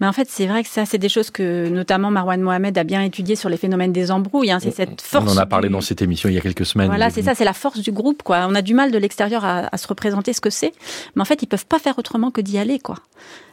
[0.00, 2.84] Mais en fait, c'est vrai que ça, c'est des choses que notamment Marwan Mohamed a
[2.84, 4.50] bien étudié sur les phénomènes des embrouilles.
[4.50, 4.58] Hein.
[4.60, 5.24] C'est cette force.
[5.26, 6.88] On en a parlé dans cette émission il y a quelques semaines.
[6.88, 8.22] Voilà, c'est ça, c'est la force du groupe.
[8.22, 8.46] Quoi.
[8.48, 10.72] On a du mal de l'extérieur à, à, se représenter ce que c'est,
[11.14, 12.78] mais en fait, ils peuvent pas faire autrement que d'y aller.
[12.78, 12.96] quoi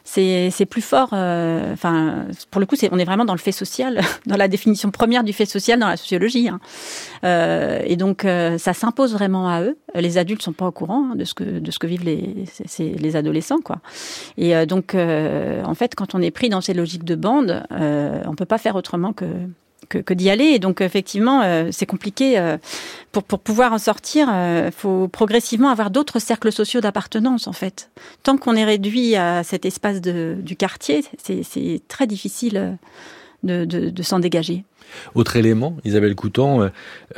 [0.06, 1.10] c'est plus fort.
[1.12, 4.48] Euh, enfin, pour le coup, c'est on est vraiment dans le fait social, dans la
[4.48, 6.48] définition première du fait social dans la sociologie.
[6.48, 6.60] Hein.
[7.24, 9.76] Euh, et donc, euh, ça s'impose vraiment à eux.
[9.94, 12.44] Les adultes sont pas au courant hein, de ce que de ce que vivent les
[12.78, 13.78] les adolescents, quoi.
[14.36, 17.64] Et euh, donc, euh, en fait, quand on est pris dans ces logiques de bande,
[17.70, 19.26] on peut pas faire autrement que
[19.88, 20.46] que, d'y aller.
[20.46, 22.38] Et donc, effectivement, euh, c'est compliqué.
[22.38, 22.58] Euh,
[23.12, 27.52] pour, pour pouvoir en sortir, il euh, faut progressivement avoir d'autres cercles sociaux d'appartenance, en
[27.52, 27.90] fait.
[28.22, 32.78] Tant qu'on est réduit à cet espace de, du quartier, c'est très difficile
[33.42, 34.64] de, de s'en dégager.
[35.14, 36.68] Autre élément, Isabelle Coutan, euh,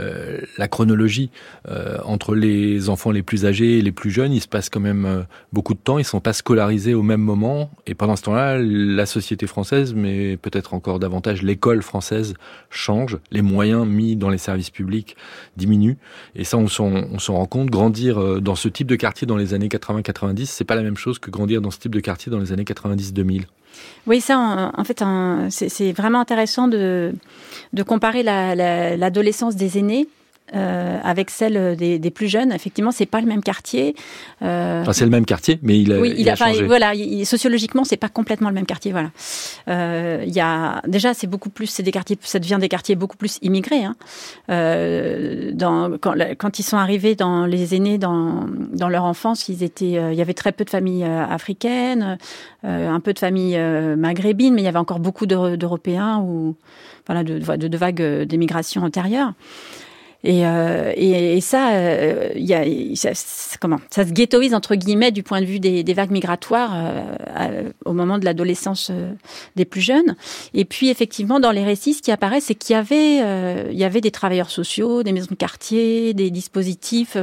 [0.01, 1.31] euh, la chronologie
[1.69, 4.81] euh, entre les enfants les plus âgés et les plus jeunes, il se passe quand
[4.81, 8.59] même beaucoup de temps, ils sont pas scolarisés au même moment, et pendant ce temps-là,
[8.59, 12.35] la société française, mais peut-être encore davantage l'école française
[12.71, 15.17] change, les moyens mis dans les services publics
[15.57, 15.97] diminuent,
[16.35, 19.69] et ça on s'en rend compte, grandir dans ce type de quartier dans les années
[19.69, 22.53] 80-90, c'est pas la même chose que grandir dans ce type de quartier dans les
[22.53, 23.45] années 90-2000.
[24.07, 25.03] Oui, ça, en, fait,
[25.51, 27.13] c'est vraiment intéressant de,
[27.73, 30.09] de comparer l'adolescence des aînés
[30.55, 32.53] euh, avec celle des, des, plus jeunes.
[32.53, 33.95] Effectivement, c'est pas le même quartier.
[34.43, 34.83] Euh...
[34.83, 36.67] Enfin, c'est le même quartier, mais il a, oui, il, a, enfin, changé.
[36.67, 38.93] Voilà, il, sociologiquement, c'est pas complètement le même quartier.
[38.93, 39.11] Voilà.
[39.69, 42.95] Euh, il y a déjà, c'est beaucoup plus, c'est des quartiers, ça devient des quartiers
[42.95, 43.85] beaucoup plus immigrés.
[43.85, 43.97] Hein.
[44.51, 49.63] Euh, dans, quand, quand, ils sont arrivés dans les aînés dans, dans leur enfance, ils
[49.63, 52.19] étaient, euh, il y avait très peu de familles euh, africaines,
[52.65, 53.59] un peu de familles
[53.97, 56.57] maghrébines, mais il y avait encore beaucoup d'Européens ou
[57.07, 59.33] voilà, de, de, de vagues d'émigration antérieure.
[60.25, 62.65] Et, euh, et, et, ça, euh, y a,
[62.97, 63.11] ça,
[63.61, 67.71] comment ça se ghettoise entre guillemets du point de vue des, des vagues migratoires euh,
[67.85, 69.13] au moment de l'adolescence euh,
[69.55, 70.17] des plus jeunes.
[70.55, 73.79] Et puis effectivement, dans les récits, ce qui apparaît, c'est qu'il y avait, euh, il
[73.79, 77.17] y avait des travailleurs sociaux, des maisons de quartier, des dispositifs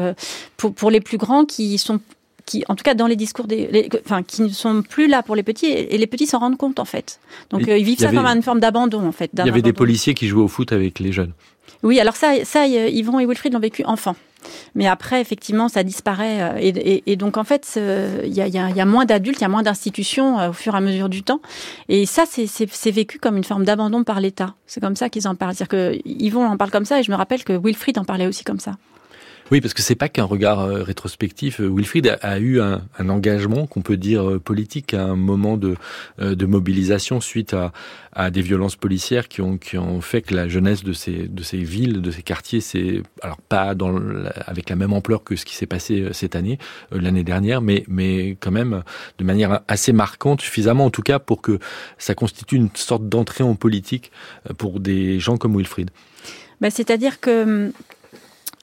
[0.56, 2.00] pour, pour les plus grands qui sont
[2.46, 5.24] qui, en tout cas dans les discours des, les, enfin, qui ne sont plus là
[5.24, 7.20] pour les petits, et les petits s'en rendent compte en fait.
[7.50, 9.32] Donc ils vivent ça avait, comme une forme d'abandon en fait.
[9.34, 9.64] Il y avait abandon.
[9.64, 11.34] des policiers qui jouaient au foot avec les jeunes.
[11.84, 14.16] Oui, alors ça, ça Yvon et Wilfried l'ont vécu enfant.
[14.76, 16.62] Mais après, effectivement, ça disparaît.
[16.62, 17.80] Et, et, donc, en fait,
[18.24, 20.78] il y y a, moins d'adultes, il y a moins d'institutions euh, au fur et
[20.78, 21.42] à mesure du temps.
[21.90, 24.54] Et ça, c'est vécu comme une forme d'abandon par l'État.
[24.68, 25.56] C'est comme ça qu'ils en parlent.
[25.56, 28.28] C'est-à-dire que Yvon en parle comme ça, et je me rappelle que Wilfried en parlait
[28.28, 28.74] aussi comme ça.
[29.52, 31.60] Oui, parce que c'est pas qu'un regard euh, rétrospectif.
[31.60, 35.76] Wilfried a, eu un, engagement qu'on peut dire euh, politique à un moment de,
[36.20, 37.56] euh, mobilisation suite
[38.14, 39.60] à, des violences policières qui ont,
[40.02, 41.28] fait que la jeunesse de ces,
[41.58, 44.00] villes, de ces quartiers, c'est alors pas dans
[44.48, 46.58] avec la même ampleur que ce qui s'est passé cette année,
[46.92, 48.84] l'année dernière, mais, quand même
[49.18, 51.60] de manière assez marquante, suffisamment en tout cas pour que
[51.98, 54.12] ça constitue une sorte d'entrée en politique
[54.58, 55.92] pour des gens comme Wilfried.
[56.62, 57.72] Ben, C'est-à-dire que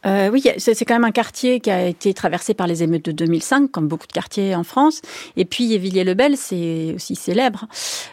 [0.07, 3.12] euh, oui, c'est quand même un quartier qui a été traversé par les émeutes de
[3.12, 5.01] 2005, comme beaucoup de quartiers en France.
[5.37, 7.67] Et puis Villiers-le-Bel, c'est aussi célèbre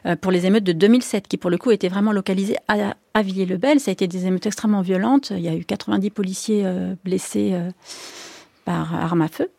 [0.06, 3.22] euh, pour les émeutes de 2007, qui pour le coup étaient vraiment localisées à, à
[3.22, 3.80] Villiers-le-Bel.
[3.80, 5.32] Ça a été des émeutes extrêmement violentes.
[5.36, 7.70] Il y a eu 90 policiers euh, blessés euh,
[8.70, 9.50] par arme à feu.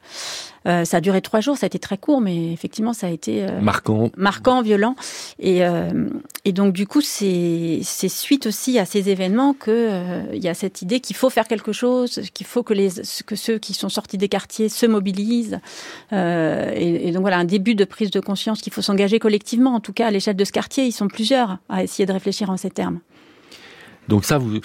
[0.69, 3.11] Euh, ça a duré trois jours, ça a été très court, mais effectivement, ça a
[3.11, 4.95] été euh, marquant, marquant, violent.
[5.41, 6.09] Et, euh,
[6.45, 10.81] et donc, du coup, c'est suite aussi à ces événements que il y a cette
[10.81, 12.89] idée qu'il faut faire quelque chose, qu'il faut que les
[13.27, 15.59] que ceux qui sont sortis des quartiers se mobilisent.
[16.13, 19.75] Et, et, donc voilà, un début de prise de conscience qu'il faut s'engager collectivement.
[19.75, 22.49] En tout cas, à l'échelle de ce quartier, ils sont plusieurs à essayer de réfléchir
[22.49, 23.01] en ces termes.
[24.11, 24.59] Donc ça, vous,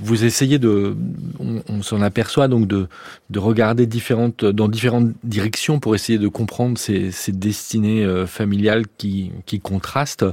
[0.00, 0.96] vous essayez de,
[1.38, 2.88] on, s'en aperçoit donc de,
[3.30, 8.86] de regarder différentes, dans différentes directions pour essayer de comprendre ces, ces destinées euh, familiales
[8.98, 10.26] qui, qui contrastent.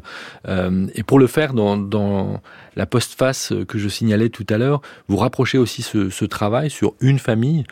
[0.47, 2.41] Euh, et pour le faire, dans, dans
[2.75, 7.19] la postface que je signalais tout à l'heure, vous rapprochez aussi ce, travail sur une
[7.19, 7.65] famille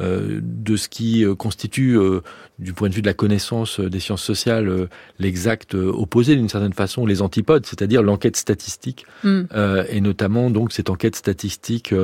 [0.00, 2.20] de ce qui constitue, euh,
[2.58, 6.72] du point de vue de la connaissance des sciences sociales, euh, l'exact opposé d'une certaine
[6.72, 9.42] façon, les antipodes, c'est-à-dire l'enquête statistique, mm.
[9.88, 11.94] et notamment donc cette enquête statistique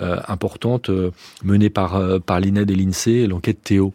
[0.00, 0.90] importante
[1.42, 3.92] menée par, par l'INED et l'INSEE, l'enquête Théo.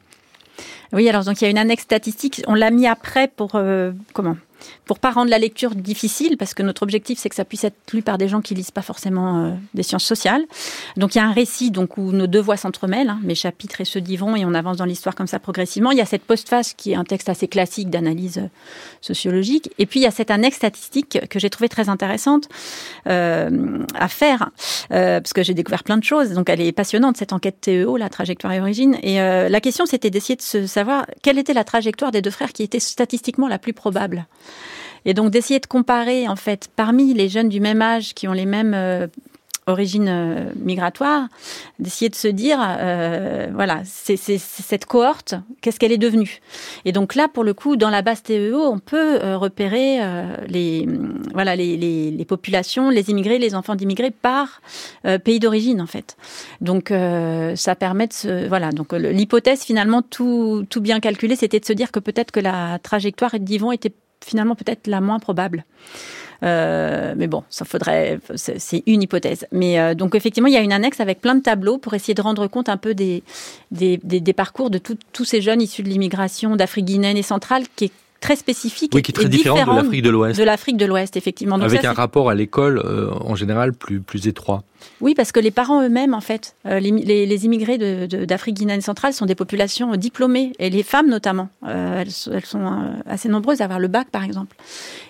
[0.93, 3.59] Oui, alors donc il y a une annexe statistique, on l'a mis après pour
[4.13, 4.37] comment?
[4.85, 7.75] Pour pas rendre la lecture difficile, parce que notre objectif c'est que ça puisse être
[7.93, 10.43] lu par des gens qui lisent pas forcément euh, des sciences sociales.
[10.95, 13.81] Donc il y a un récit donc où nos deux voix s'entremêlent, hein, mes chapitres
[13.81, 15.91] et ceux d'Yvon, et on avance dans l'histoire comme ça progressivement.
[15.91, 18.49] Il y a cette postface qui est un texte assez classique d'analyse
[19.01, 22.49] sociologique, et puis il y a cette annexe statistique que j'ai trouvé très intéressante
[23.07, 24.49] euh, à faire,
[24.91, 26.31] euh, parce que j'ai découvert plein de choses.
[26.31, 28.97] Donc elle est passionnante cette enquête TEO, la trajectoire et origine.
[29.03, 32.31] Et euh, la question c'était d'essayer de se savoir quelle était la trajectoire des deux
[32.31, 34.25] frères qui était statistiquement la plus probable.
[35.07, 38.33] Et donc d'essayer de comparer en fait parmi les jeunes du même âge qui ont
[38.33, 39.07] les mêmes euh,
[39.65, 41.29] origines euh, migratoires,
[41.79, 46.41] d'essayer de se dire euh, voilà c'est cette cohorte qu'est-ce qu'elle est devenue?
[46.83, 49.99] Et donc là pour le coup dans la base TEO on peut repérer
[50.47, 50.85] les
[51.33, 54.61] voilà les, populations, les immigrés, les enfants d'immigrés par
[55.23, 56.17] pays d'origine en fait.
[56.59, 56.93] Donc
[57.55, 61.73] ça permet de se, voilà donc l'hypothèse finalement tout tout bien calculé c'était de se
[61.73, 63.93] dire que peut-être que la trajectoire d'Yvon était
[64.25, 65.65] finalement peut-être la moins probable.
[66.43, 69.47] Euh, mais bon, ça faudrait, c'est une hypothèse.
[69.51, 72.13] Mais euh, donc effectivement, il y a une annexe avec plein de tableaux pour essayer
[72.13, 73.23] de rendre compte un peu des,
[74.35, 77.63] parcours de tous ces jeunes issus de l'immigration d'Afrique guinéenne et centrale,
[78.19, 80.39] très spécifique oui, qui est très différente de l'Afrique de l'Ouest.
[80.39, 81.57] De l'Afrique de l'Ouest, effectivement.
[81.57, 84.63] Donc Avec ça, un rapport à l'école euh, en général plus, plus étroit.
[85.01, 88.59] Oui, parce que les parents eux-mêmes, en fait, euh, les, les, les, immigrés d'Afrique de,
[88.59, 91.49] de, guinéenne centrale sont des populations diplômées, et les femmes notamment.
[91.65, 94.55] Euh, elles, elles, sont euh, assez nombreuses à avoir le bac, par exemple.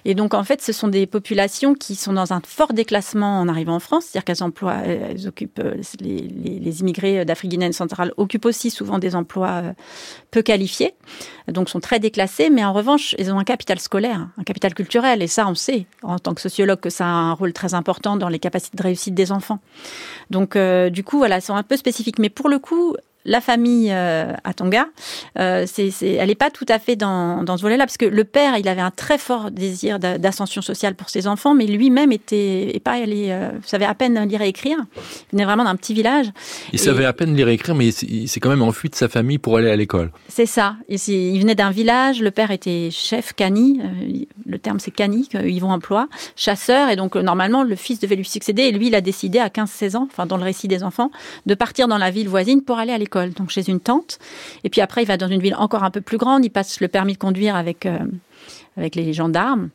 [0.05, 3.47] Et donc, en fait, ce sont des populations qui sont dans un fort déclassement en
[3.47, 5.61] arrivant en France, c'est-à-dire qu'elles emploient, elles occupent,
[6.01, 9.63] les, les immigrés d'Afrique guinéenne centrale occupent aussi souvent des emplois
[10.31, 10.93] peu qualifiés,
[11.47, 15.21] donc sont très déclassés, mais en revanche, ils ont un capital scolaire, un capital culturel,
[15.21, 18.17] et ça, on sait, en tant que sociologue, que ça a un rôle très important
[18.17, 19.59] dans les capacités de réussite des enfants.
[20.29, 22.19] Donc, euh, du coup, voilà, sont un peu spécifiques.
[22.19, 22.95] Mais pour le coup,
[23.27, 24.87] la famille euh, à Tonga,
[25.37, 28.23] euh, c'est, elle n'est pas tout à fait dans, dans ce volet-là, parce que le
[28.23, 32.81] père, il avait un très fort désir d'ascension sociale pour ses enfants, mais lui-même était,
[32.83, 34.77] pas allé, euh, savait à peine lire et écrire.
[34.95, 35.01] Il
[35.33, 36.27] venait vraiment d'un petit village.
[36.71, 39.09] Il savait à peine lire et écrire, mais il s'est quand même enfui de sa
[39.09, 40.11] famille pour aller à l'école.
[40.29, 40.77] C'est ça.
[40.87, 43.81] Il venait d'un village, le père était chef cani,
[44.45, 45.27] le terme c'est cani,
[45.59, 49.01] vont emploie, chasseur, et donc normalement le fils devait lui succéder, et lui il a
[49.01, 51.11] décidé à 15-16 ans, enfin dans le récit des enfants,
[51.45, 54.19] de partir dans la ville voisine pour aller à l'école donc chez une tante.
[54.63, 56.45] Et puis après, il va dans une ville encore un peu plus grande.
[56.45, 57.99] Il passe le permis de conduire avec, euh,
[58.77, 59.69] avec les gendarmes.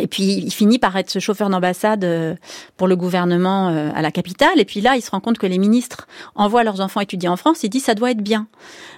[0.00, 2.34] Et puis il finit par être ce chauffeur d'ambassade euh,
[2.76, 4.58] pour le gouvernement euh, à la capitale.
[4.58, 7.36] Et puis là, il se rend compte que les ministres envoient leurs enfants étudier en
[7.36, 7.62] France.
[7.62, 8.48] Il dit ça doit être bien.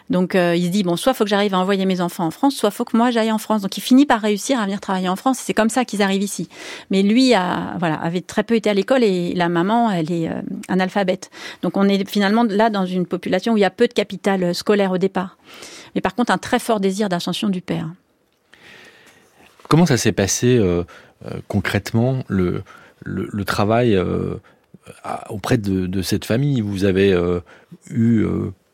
[0.08, 2.54] Donc il se dit bon, soit faut que j'arrive à envoyer mes enfants en France,
[2.54, 3.62] soit faut que moi j'aille en France.
[3.62, 5.38] Donc il finit par réussir à venir travailler en France.
[5.40, 6.48] C'est comme ça qu'ils arrivent ici.
[6.90, 10.30] Mais lui a, voilà, avait très peu été à l'école et la maman, elle est
[10.68, 11.30] analphabète.
[11.62, 14.54] Donc on est finalement là dans une population où il y a peu de capital
[14.54, 15.38] scolaire au départ.
[15.96, 17.88] Mais par contre un très fort désir d'ascension du père.
[19.68, 20.84] Comment ça s'est passé euh,
[21.24, 22.62] euh, concrètement le,
[23.04, 24.36] le, travail euh,
[25.28, 26.60] auprès de, cette famille?
[26.60, 27.14] Vous avez
[27.90, 28.26] eu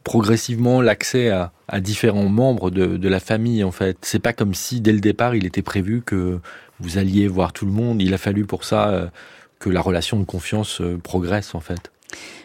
[0.05, 3.97] progressivement l'accès à, différents membres de, la famille en fait?
[4.03, 6.39] C'est pas comme si dès le départ il était prévu que
[6.81, 8.03] vous alliez voir tout le monde.
[8.03, 9.11] Il a fallu pour ça
[9.59, 11.91] que la relation de confiance progresse en fait.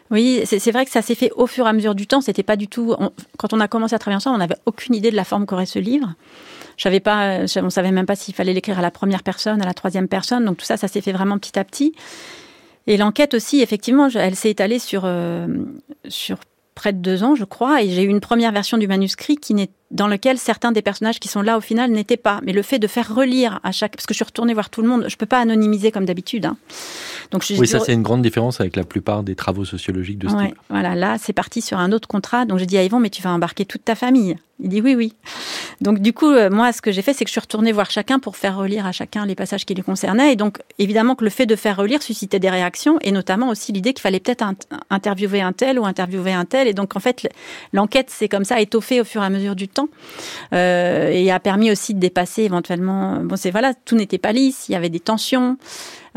[0.09, 2.21] Oui, c'est vrai que ça s'est fait au fur et à mesure du temps.
[2.21, 2.95] C'était pas du tout.
[3.37, 5.65] quand on a commencé à travailler ensemble, on n'avait aucune idée de la forme qu'aurait
[5.65, 6.15] ce livre.
[6.77, 9.65] Je savais pas, on savait même pas s'il fallait l'écrire à la première personne, à
[9.65, 10.45] la troisième personne.
[10.45, 11.93] Donc tout ça, ça s'est fait vraiment petit à petit.
[12.85, 15.47] Et l'enquête aussi, effectivement, elle s'est étalée sur euh,
[16.07, 16.37] sur
[16.75, 19.55] près de deux ans, je crois, et j'ai eu une première version du manuscrit qui
[19.55, 22.41] n'est dans lequel certains des personnages qui sont là au final n'étaient pas.
[22.43, 24.81] Mais le fait de faire relire à chaque, parce que je suis retournée voir tout
[24.81, 26.45] le monde, je peux pas anonymiser comme d'habitude.
[26.45, 26.57] Hein.
[27.31, 27.55] Donc je...
[27.55, 30.53] oui, ça c'est une grande différence avec la plupart des travaux sociologiques de ce ouais,
[30.69, 32.45] Voilà, là c'est parti sur un autre contrat.
[32.45, 34.37] Donc j'ai dit à Yvon, mais tu vas embarquer toute ta famille.
[34.59, 35.13] Il dit oui, oui.
[35.81, 37.91] Donc du coup, euh, moi, ce que j'ai fait, c'est que je suis retournée voir
[37.91, 40.33] chacun pour faire relire à chacun les passages qui les concernaient.
[40.33, 43.71] Et donc, évidemment que le fait de faire relire suscitait des réactions, et notamment aussi
[43.71, 44.43] l'idée qu'il fallait peut-être
[44.89, 46.67] interviewer un tel ou interviewer un tel.
[46.67, 47.29] Et donc, en fait,
[47.71, 49.76] l'enquête s'est comme ça étoffée au fur et à mesure du temps,
[50.53, 53.19] euh, et a permis aussi de dépasser éventuellement.
[53.21, 54.69] Bon, c'est voilà, tout n'était pas lisse.
[54.69, 55.57] Il y avait des tensions.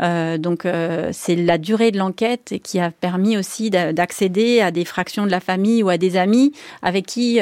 [0.01, 4.83] Euh, donc euh, c'est la durée de l'enquête qui a permis aussi d'accéder à des
[4.83, 7.39] fractions de la famille ou à des amis avec qui,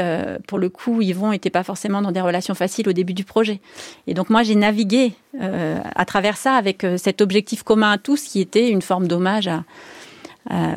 [0.47, 3.61] pour le coup, Yvon n'était pas forcément dans des relations faciles au début du projet.
[4.07, 8.41] Et donc moi j'ai navigué à travers ça avec cet objectif commun à tous qui
[8.41, 9.49] était une forme d'hommage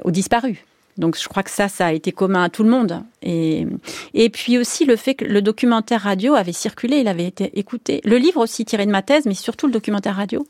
[0.04, 0.58] aux disparus.
[0.98, 3.02] Donc je crois que ça, ça a été commun à tout le monde.
[3.22, 3.66] Et,
[4.14, 8.00] et puis aussi le fait que le documentaire radio avait circulé, il avait été écouté.
[8.04, 10.46] Le livre aussi tiré de ma thèse, mais surtout le documentaire radio.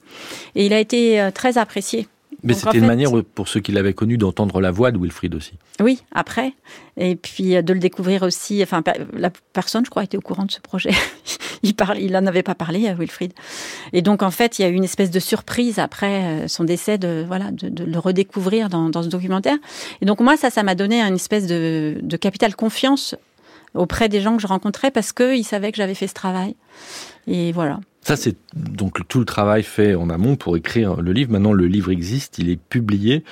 [0.55, 2.09] Et il a été euh, très apprécié.
[2.43, 5.53] Mais c'était une manière pour ceux qui l'avaient connu d'entendre la voix de Wilfried aussi.
[5.81, 6.55] Oui, après.
[6.97, 8.63] Et puis euh, de le découvrir aussi.
[8.63, 10.91] Enfin, la personne, je crois, était au courant de ce projet.
[11.63, 13.33] il n'en avait pas parlé à Wilfried.
[13.93, 16.65] Et donc, en fait, il y a eu une espèce de surprise après euh, son
[16.65, 19.57] décès de, voilà, de, le redécouvrir dans, ce documentaire.
[20.01, 23.15] Et donc, moi, ça, ça m'a donné une espèce de, de capital confiance
[23.75, 26.57] auprès des gens que je rencontrais parce qu'ils savaient que j'avais fait ce travail.
[27.27, 27.81] Et voilà.
[28.05, 31.31] Ça, c'est donc tout le travail fait en amont pour écrire le livre.
[31.31, 33.23] Maintenant, le livre existe, il est publié.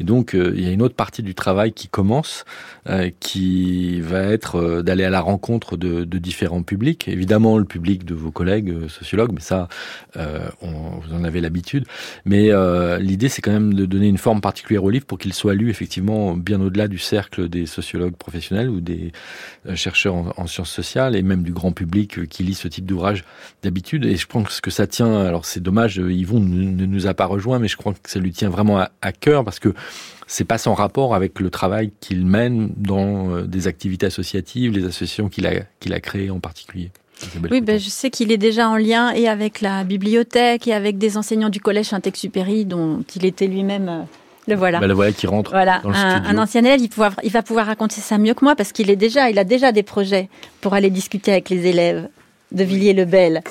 [0.00, 2.44] Et donc, euh, il y a une autre partie du travail qui commence,
[2.88, 7.08] euh, qui va être euh, d'aller à la rencontre de, différents publics.
[7.08, 9.68] Évidemment, le public de vos collègues sociologues, mais ça,
[10.14, 11.86] vous en avez l'habitude.
[12.26, 12.50] Mais
[12.98, 15.70] l'idée, c'est quand même de donner une forme particulière au livre pour qu'il soit lu
[15.70, 19.12] effectivement bien au-delà du cercle des sociologues professionnels ou des
[19.74, 23.24] chercheurs en, en, sciences sociales et même du grand public qui lit ce type d'ouvrage
[23.62, 24.04] d'habitude.
[24.20, 25.20] Je pense que ça tient.
[25.20, 28.32] Alors, c'est dommage, Yvon ne, nous a pas rejoint, mais je crois que ça lui
[28.32, 29.74] tient vraiment à, à cœur parce que
[30.26, 34.84] c'est pas sans rapport avec le travail qu'il mène dans euh, des activités associatives, les
[34.84, 36.92] associations qu'il a, qu'il a créées en particulier.
[37.50, 40.98] Oui, ben, je sais qu'il est déjà en lien et avec la bibliothèque et avec
[40.98, 44.02] des enseignants du collège Saint-Exupéry dont il était lui-même euh,
[44.46, 44.80] le voilà.
[44.80, 45.50] Ben, le voilà qui rentre.
[45.50, 46.88] Voilà, dans le un, un, ancien élève, il,
[47.24, 49.72] il, va pouvoir raconter ça mieux que moi parce qu'il est déjà, il a déjà
[49.72, 50.28] des projets
[50.60, 52.08] pour aller discuter avec les élèves
[52.52, 53.42] de Villiers-le-Bel.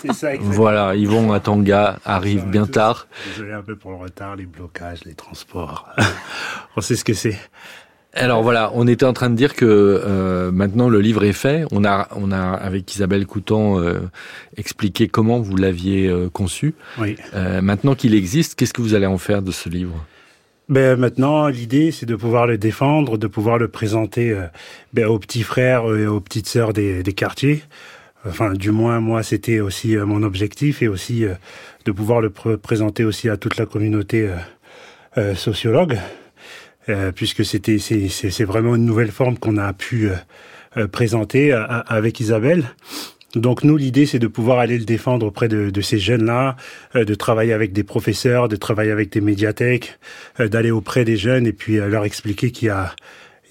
[0.41, 3.07] Voilà, Yvon Atanga arrive bien tard.
[3.33, 5.87] Désolé un peu pour le retard, les blocages, les transports.
[6.75, 7.37] on sait ce que c'est.
[8.13, 11.63] Alors voilà, on était en train de dire que euh, maintenant le livre est fait.
[11.71, 13.99] On a, on a avec Isabelle Coutan euh,
[14.57, 16.73] expliqué comment vous l'aviez euh, conçu.
[16.97, 17.17] Oui.
[17.61, 20.05] maintenant qu'il existe, qu'est-ce que vous allez en faire de ce livre?
[20.69, 24.37] Ben maintenant, l'idée, c'est de pouvoir le défendre, de pouvoir le présenter
[24.93, 27.63] ben, aux petits frères et aux petites sœurs des, des quartiers,
[28.25, 31.25] Enfin, du moins, moi, c'était aussi mon objectif et aussi
[31.85, 34.29] de pouvoir le présenter aussi à toute la communauté
[35.35, 35.97] sociologue,
[37.15, 40.09] puisque c'était c'est vraiment une nouvelle forme qu'on a pu
[40.91, 42.65] présenter avec Isabelle.
[43.35, 46.55] Donc nous, l'idée, c'est de pouvoir aller le défendre auprès de, de ces jeunes-là,
[46.95, 49.99] euh, de travailler avec des professeurs, de travailler avec des médiathèques,
[50.39, 52.95] euh, d'aller auprès des jeunes et puis euh, leur expliquer qu'il y a,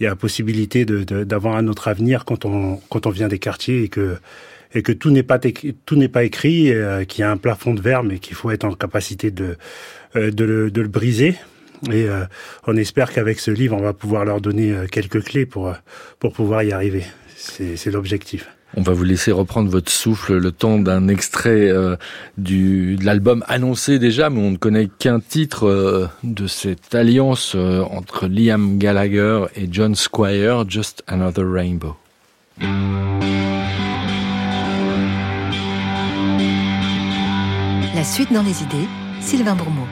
[0.00, 3.38] il y a possibilité d'avoir de, un autre avenir quand on, quand on vient des
[3.38, 4.16] quartiers et que,
[4.74, 6.72] et que tout n'est pas, tout n'est pas écrit,
[7.09, 9.57] qu'il y a un plafond de verre, mais qu'il faut être en capacité de,
[10.14, 10.31] le,
[10.70, 11.35] de le briser.
[11.92, 12.07] Et
[12.66, 15.72] on espère qu'avec ce livre, on va pouvoir leur donner quelques clés pour,
[16.18, 17.04] pour pouvoir y arriver.
[17.37, 18.48] C'est l'objectif.
[18.76, 21.96] On va vous laisser reprendre votre souffle le temps d'un extrait euh,
[22.37, 27.54] du, de l'album annoncé déjà, mais on ne connaît qu'un titre euh, de cette alliance
[27.54, 31.96] euh, entre Liam Gallagher et John Squire, Just Another Rainbow.
[37.94, 38.87] La suite dans les idées,
[39.20, 39.87] Sylvain Bourmeau.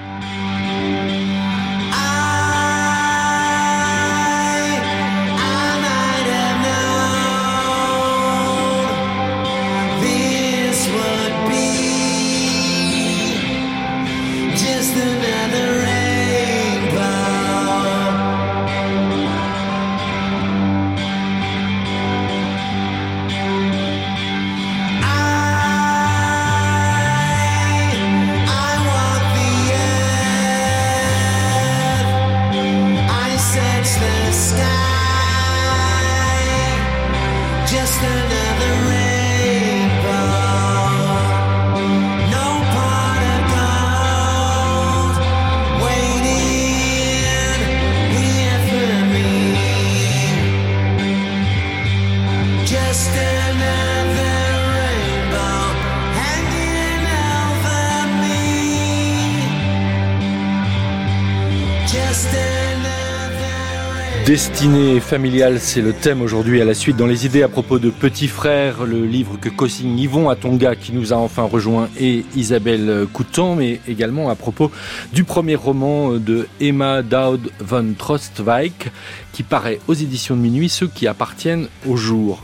[64.37, 67.89] Destinée familiale, c'est le thème aujourd'hui à la suite dans les idées à propos de
[67.89, 73.07] Petit Frère, le livre que co-signe Yvon Atonga qui nous a enfin rejoint et Isabelle
[73.15, 74.71] Coutan, mais également à propos
[75.15, 78.91] du premier roman de Emma Dowd von Trostwijk
[79.33, 82.43] qui paraît aux éditions de minuit, ceux qui appartiennent au jour.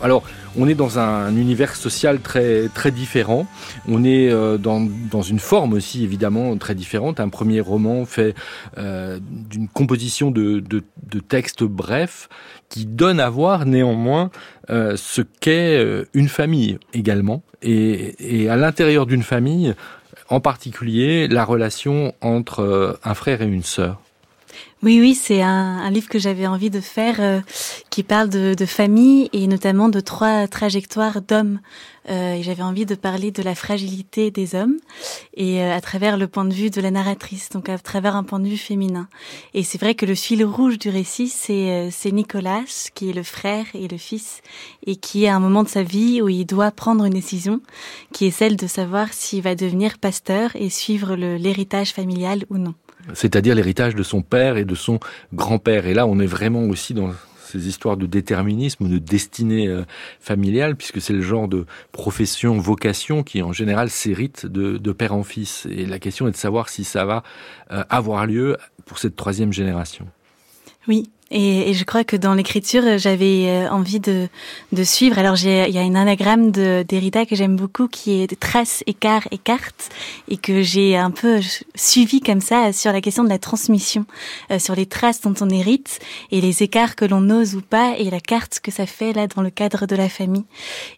[0.58, 3.46] On est dans un, univers social très, très différent.
[3.88, 7.20] On est euh, dans, dans, une forme aussi évidemment très différente.
[7.20, 8.34] Un premier roman fait
[8.78, 10.82] euh, d'une composition de, de,
[11.20, 12.28] textes brefs
[12.68, 14.30] qui donne à voir néanmoins
[14.70, 15.82] euh, ce qu'est
[16.14, 17.42] une famille également.
[17.62, 19.74] Et, et à l'intérieur d'une famille,
[20.28, 24.00] en particulier, la relation entre un frère et une sœur.
[24.82, 27.40] Oui, oui, c'est un, un, livre que j'avais envie de faire euh,
[27.90, 31.60] qui parle de, de, famille et notamment de trois trajectoires d'hommes.
[32.10, 34.78] Euh, j'avais envie de parler de la fragilité des hommes
[35.34, 38.24] et euh, à travers le point de vue de la narratrice, donc à travers un
[38.24, 39.06] point de vue féminin.
[39.54, 43.12] Et c'est vrai que le fil rouge du récit, c'est euh, c'est Nicolas, qui est
[43.12, 44.42] le frère et le fils,
[44.84, 47.60] et qui est à un moment de sa vie où il doit prendre une décision,
[48.12, 52.74] qui est celle de savoir s'il va devenir pasteur et suivre l'héritage familial ou non
[53.14, 55.00] c'est-à-dire l'héritage de son père et de son
[55.32, 55.86] grand-père.
[55.86, 57.12] Et là, on est vraiment aussi dans
[57.52, 59.82] ces histoires de déterminisme, de destinée euh,
[60.20, 65.14] familiale, puisque c'est le genre de profession, vocation qui en général s'hérite de, de, père
[65.14, 65.66] en fils.
[65.70, 67.22] Et la question est de savoir si ça va
[67.70, 70.06] euh, avoir lieu pour cette troisième génération.
[70.88, 74.28] Oui, et, et, je crois que dans l'écriture, j'avais euh, envie de,
[74.72, 75.18] de suivre.
[75.18, 79.26] Alors, il y a une anagramme de Derrida que j'aime beaucoup, qui est trace, écart,
[79.30, 79.88] écarte,
[80.28, 81.40] et que j'ai un peu
[81.74, 84.04] suivi comme ça sur la question de la transmission,
[84.50, 87.94] euh, sur les traces dont on hérite et les écarts que l'on ose ou pas,
[87.98, 90.44] et la carte que ça fait là dans le cadre de la famille.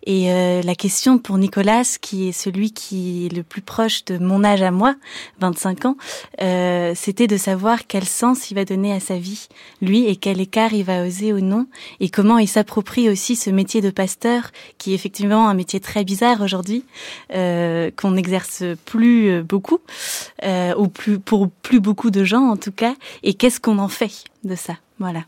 [0.05, 4.18] Et euh, la question pour Nicolas, qui est celui qui est le plus proche de
[4.18, 4.97] mon âge à moi,
[5.40, 5.97] 25 ans,
[6.42, 9.49] euh, c'était de savoir quel sens il va donner à sa vie,
[9.81, 11.67] lui, et quel écart il va oser ou non,
[12.01, 16.03] et comment il s'approprie aussi ce métier de pasteur, qui est effectivement un métier très
[16.03, 16.83] bizarre aujourd'hui,
[17.35, 19.81] euh, qu'on n'exerce plus euh, beaucoup,
[20.43, 23.89] euh, ou plus pour plus beaucoup de gens en tout cas, et qu'est-ce qu'on en
[23.89, 25.25] fait de ça, voilà.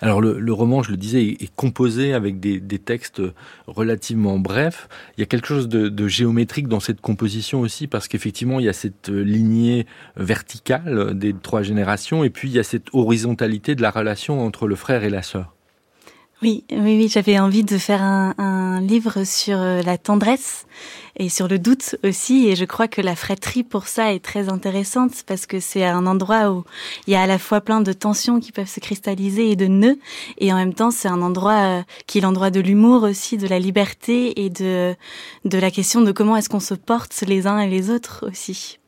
[0.00, 3.20] Alors le, le, roman, je le disais, est composé avec des, des, textes
[3.66, 4.88] relativement brefs.
[5.16, 8.66] Il y a quelque chose de, de géométrique dans cette composition aussi, parce qu'effectivement, il
[8.66, 13.74] y a cette lignée verticale des trois générations, et puis il y a cette horizontalité
[13.74, 15.57] de la relation entre le frère et la sœur.
[16.40, 20.66] Oui, oui, oui, j'avais envie de faire un, un, livre sur euh, la tendresse
[21.16, 22.46] et sur le doute aussi.
[22.46, 26.06] Et je crois que la fratrie pour ça est très intéressante parce que c'est un
[26.06, 26.62] endroit où
[27.08, 29.66] il y a à la fois plein de tensions qui peuvent se cristalliser et de
[29.66, 29.98] nœuds.
[30.38, 33.48] Et en même temps, c'est un endroit euh, qui est l'endroit de l'humour aussi, de
[33.48, 34.94] la liberté et de,
[35.44, 38.78] de la question de comment est-ce qu'on se porte les uns et les autres aussi.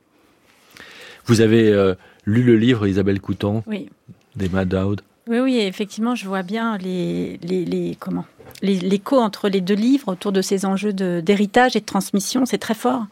[1.27, 1.97] Vous avez euh,
[2.27, 3.89] lu le livre Isabelle Coutan oui.
[4.37, 8.27] d'Emma Dowd oui, oui, effectivement, je vois bien les, les, les comment
[8.63, 12.75] l'écho entre les deux livres autour de ces enjeux d'héritage et de transmission, c'est très
[12.75, 13.05] fort.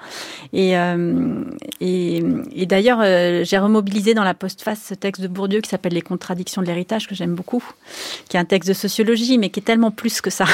[0.52, 1.44] Et, euh,
[1.80, 6.02] et, d'ailleurs, euh, j'ai remobilisé dans la postface ce texte de Bourdieu qui s'appelle Les
[6.02, 7.62] contradictions de l'héritage, que j'aime beaucoup,
[8.28, 10.46] qui est un texte de sociologie, mais qui est tellement plus que ça.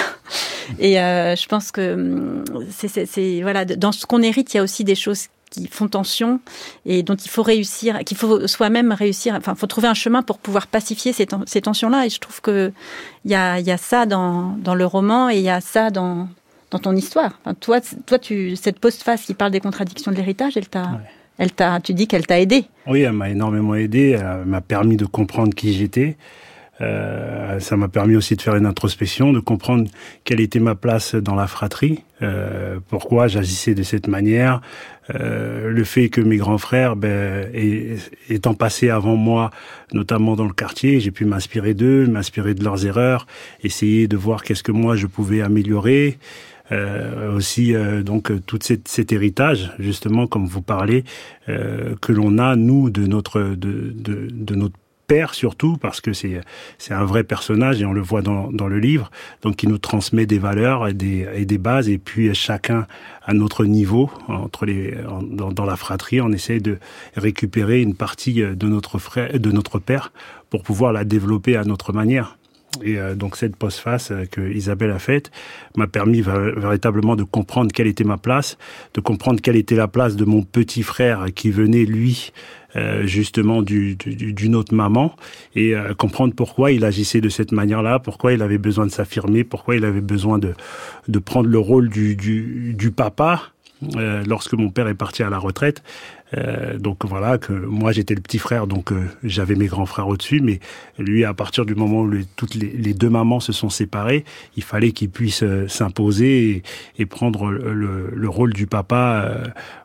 [0.78, 4.84] Et euh, je pense que c'est voilà, dans ce qu'on hérite, il y a aussi
[4.84, 6.40] des choses qui font tension
[6.84, 9.34] et dont il faut réussir, qu'il faut soi-même réussir.
[9.34, 12.06] Enfin, faut trouver un chemin pour pouvoir pacifier ces, ces tensions-là.
[12.06, 12.72] Et je trouve que
[13.24, 15.90] il y a, y a ça dans, dans le roman et il y a ça
[15.90, 16.28] dans,
[16.70, 17.38] dans ton histoire.
[17.44, 21.10] Enfin, toi, toi, tu cette postface qui parle des contradictions de l'héritage, elle t'a ouais.
[21.36, 22.64] Elle t'a, tu dis qu'elle t'a aidé.
[22.86, 24.16] Oui, elle m'a énormément aidé.
[24.20, 26.16] Elle m'a permis de comprendre qui j'étais.
[26.80, 29.88] Euh, ça m'a permis aussi de faire une introspection, de comprendre
[30.24, 34.60] quelle était ma place dans la fratrie, euh, pourquoi j'agissais de cette manière,
[35.14, 37.48] euh, le fait que mes grands frères, ben,
[38.28, 39.50] étant passés avant moi,
[39.92, 43.26] notamment dans le quartier, j'ai pu m'inspirer d'eux, m'inspirer de leurs erreurs,
[43.62, 46.18] essayer de voir qu'est-ce que moi je pouvais améliorer.
[46.72, 51.04] Euh, aussi euh, donc tout cet, cet, héritage justement comme vous parlez
[51.50, 56.12] euh, que l'on a nous de notre de, de, de notre père surtout parce que
[56.12, 56.40] c'est
[56.78, 59.10] c'est un vrai personnage et on le voit dans, dans le livre.
[59.42, 61.88] Donc qui nous transmet des valeurs et des, et des bases.
[61.88, 62.86] Et puis chacun
[63.24, 64.94] à notre niveau entre les
[65.30, 66.78] dans, dans la fratrie on essaie de
[67.16, 70.12] récupérer une partie de notre frère de notre père
[70.50, 72.36] pour pouvoir la développer à notre manière
[72.82, 75.30] et euh, donc cette postface que Isabelle a faite
[75.76, 78.56] m'a permis véritablement de comprendre quelle était ma place,
[78.94, 82.32] de comprendre quelle était la place de mon petit frère qui venait lui
[82.76, 85.14] euh, justement du, du, d'une autre maman
[85.54, 89.44] et euh, comprendre pourquoi il agissait de cette manière-là, pourquoi il avait besoin de s'affirmer,
[89.44, 90.54] pourquoi il avait besoin de,
[91.06, 93.52] de prendre le rôle du, du, du papa
[93.96, 95.82] euh, lorsque mon père est parti à la retraite.
[96.36, 100.08] Euh, donc voilà que moi j'étais le petit frère, donc euh, j'avais mes grands frères
[100.08, 100.60] au-dessus, mais
[100.98, 104.24] lui à partir du moment où toutes les, les, deux mamans se sont séparées,
[104.56, 106.62] il fallait qu'il puisse euh, s'imposer et,
[106.98, 109.42] et, prendre le, le, rôle du papa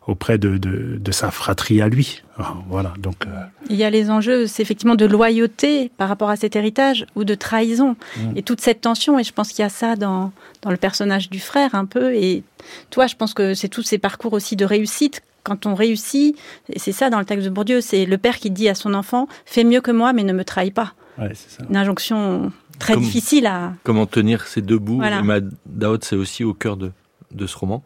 [0.08, 2.24] auprès de, de, de, sa fratrie à lui.
[2.70, 2.94] Voilà.
[2.98, 3.26] Donc
[3.70, 7.26] il y a les enjeux, c'est effectivement de loyauté par rapport à cet héritage ou
[7.26, 8.38] de trahison mmh.
[8.38, 9.20] et toute cette tension.
[9.20, 10.32] Et je pense qu'il y a ça dans
[10.62, 12.16] dans le personnage du frère un peu.
[12.16, 12.44] Et
[12.90, 16.38] toi, je pense que c'est tous ces parcours aussi de réussite quand on réussit,
[16.72, 18.94] et c'est ça dans le texte de Bourdieu, c'est le père qui dit à son
[18.94, 20.94] enfant Fais mieux que moi, mais ne me trahis pas.
[21.18, 21.64] Ouais, ça.
[21.70, 23.74] Une injonction très Comme, difficile à.
[23.84, 25.20] Comment tenir ces deux bouts voilà.
[25.20, 26.92] Emma Daoud, c'est aussi au cœur de,
[27.32, 27.84] de ce roman.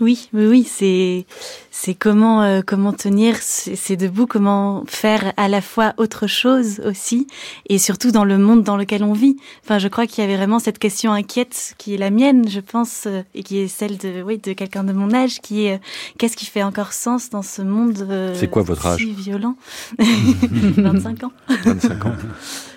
[0.00, 1.26] Oui, oui, oui, c'est
[1.70, 7.26] c'est comment euh, comment tenir c'est debout, comment faire à la fois autre chose aussi,
[7.68, 9.36] et surtout dans le monde dans lequel on vit.
[9.64, 12.60] Enfin, je crois qu'il y avait vraiment cette question inquiète qui est la mienne, je
[12.60, 15.74] pense, euh, et qui est celle de oui de quelqu'un de mon âge, qui est
[15.74, 15.78] euh,
[16.18, 19.00] qu'est-ce qui fait encore sens dans ce monde euh, C'est quoi votre âge?
[19.00, 19.56] si violent?
[19.98, 21.32] 25 ans.
[21.64, 22.14] 25 ans.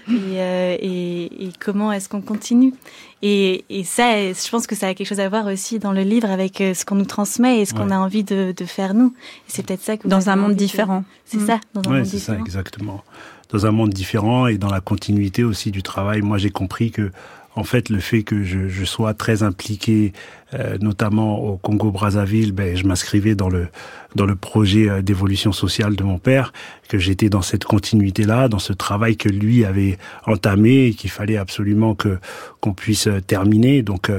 [0.09, 2.73] Et, euh, et, et, comment est-ce qu'on continue?
[3.21, 6.01] Et, et, ça, je pense que ça a quelque chose à voir aussi dans le
[6.01, 7.93] livre avec euh, ce qu'on nous transmet et ce qu'on ouais.
[7.93, 9.13] a envie de, de faire nous.
[9.47, 11.03] C'est peut-être ça que dans un monde différent.
[11.25, 11.47] C'est mmh.
[11.47, 13.03] ça, dans un ouais, monde c'est ça exactement.
[13.49, 16.21] Dans un monde différent et dans la continuité aussi du travail.
[16.21, 17.11] Moi, j'ai compris que
[17.55, 20.13] en fait, le fait que je, je sois très impliqué,
[20.53, 23.67] euh, notamment au Congo-Brazzaville, ben, je m'inscrivais dans le
[24.15, 26.53] dans le projet euh, d'évolution sociale de mon père,
[26.87, 29.97] que j'étais dans cette continuité-là, dans ce travail que lui avait
[30.27, 32.19] entamé et qu'il fallait absolument que
[32.59, 33.81] qu'on puisse euh, terminer.
[33.81, 34.09] Donc,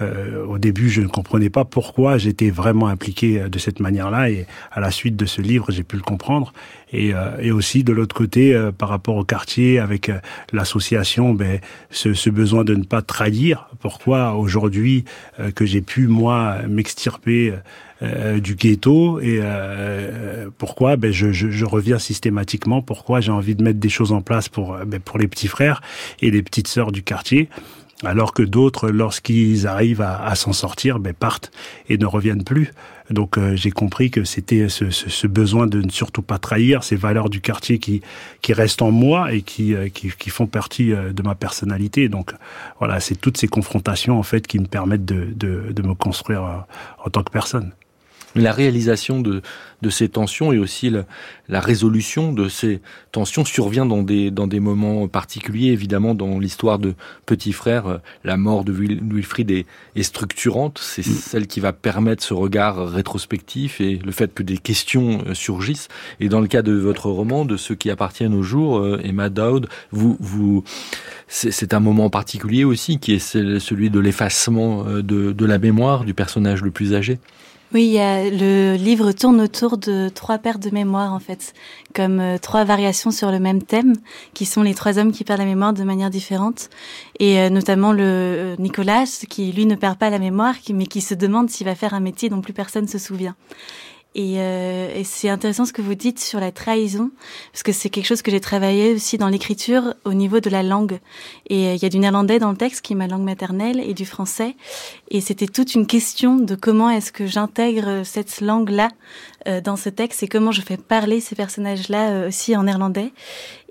[0.00, 4.46] euh, au début, je ne comprenais pas pourquoi j'étais vraiment impliqué de cette manière-là, et
[4.70, 6.52] à la suite de ce livre, j'ai pu le comprendre.
[6.92, 10.10] Et, euh, et aussi de l'autre côté, euh, par rapport au quartier, avec
[10.52, 11.60] l'association, ben,
[11.90, 13.68] ce, ce, besoin de ne pas trahir.
[13.80, 15.04] Pourquoi aujourd'hui
[15.54, 17.54] que j'ai pu moi m'extirper
[18.02, 20.96] euh, du ghetto et euh, pourquoi?
[20.96, 22.80] Ben je, reviens systématiquement.
[22.80, 23.20] Pourquoi?
[23.20, 25.82] J'ai envie de mettre des choses en place pour ben, pour les petits frères
[26.20, 27.48] et les petites sœurs du quartier
[28.04, 31.50] alors que d'autres, lorsqu'ils arrivent à, à s'en sortir, ben, partent
[31.88, 32.72] et ne reviennent plus.
[33.10, 36.84] Donc euh, j'ai compris que c'était ce, ce, ce, besoin de ne surtout pas trahir
[36.84, 38.02] ces valeurs du quartier qui,
[38.40, 42.08] qui restent en moi et qui, euh, qui, qui font partie euh, de ma personnalité.
[42.08, 42.32] Donc
[42.78, 46.64] voilà, c'est toutes ces confrontations en fait qui me permettent de, de, de me construire
[47.04, 47.72] en tant que personne.
[48.34, 49.42] La réalisation de,
[49.82, 52.80] de ces tensions et aussi la, résolution de ces
[53.12, 55.72] tensions survient dans des, dans des moments particuliers.
[55.72, 56.94] Évidemment, dans l'histoire de
[57.26, 59.66] Petit Frère, euh, la mort de Wilfried est,
[59.96, 60.78] est structurante.
[60.82, 61.10] C'est mm.
[61.10, 65.88] celle qui va permettre ce regard rétrospectif et le fait que des questions euh, surgissent.
[66.20, 69.28] Et dans le cas de votre roman, de ceux qui appartiennent au jour, euh, Emma
[69.28, 70.62] Dowd, vous, vous,
[71.26, 76.14] c'est un moment particulier aussi qui est celui de l'effacement de, de la mémoire du
[76.14, 77.18] personnage le plus âgé.
[77.72, 81.54] Oui, le livre tourne autour de trois paires de mémoire, en fait,
[81.94, 83.94] comme euh, trois variations sur le même thème,
[84.34, 86.68] qui sont les trois hommes qui perdent la mémoire de manière différente.
[87.20, 91.00] Et euh, notamment le euh, Nicolas, qui lui ne perd pas la mémoire, mais qui
[91.00, 93.36] se demande s'il va faire un métier dont plus personne se souvient.
[94.14, 97.10] Et, euh, et c'est intéressant ce que vous dites sur la trahison,
[97.52, 100.64] parce que c'est quelque chose que j'ai travaillé aussi dans l'écriture au niveau de la
[100.64, 100.98] langue.
[101.48, 103.80] Et euh, il y a du néerlandais dans le texte, qui est ma langue maternelle,
[103.80, 104.56] et du français.
[105.10, 108.88] Et c'était toute une question de comment est-ce que j'intègre cette langue-là
[109.46, 113.12] dans ce texte et comment je fais parler ces personnages-là euh, aussi en néerlandais.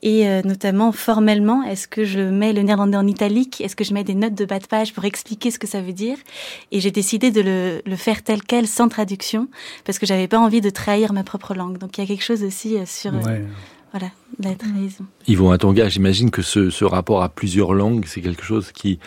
[0.01, 3.61] Et euh, notamment formellement, est-ce que je mets le néerlandais en italique?
[3.61, 5.81] Est-ce que je mets des notes de bas de page pour expliquer ce que ça
[5.81, 6.17] veut dire?
[6.71, 9.49] Et j'ai décidé de le, le, faire tel quel, sans traduction,
[9.85, 11.77] parce que j'avais pas envie de trahir ma propre langue.
[11.77, 13.45] Donc il y a quelque chose aussi sur ouais.
[13.91, 14.11] Voilà
[14.41, 15.05] la trahison.
[15.27, 18.99] Yvon Atonga, j'imagine que ce, ce, rapport à plusieurs langues, c'est quelque chose qui,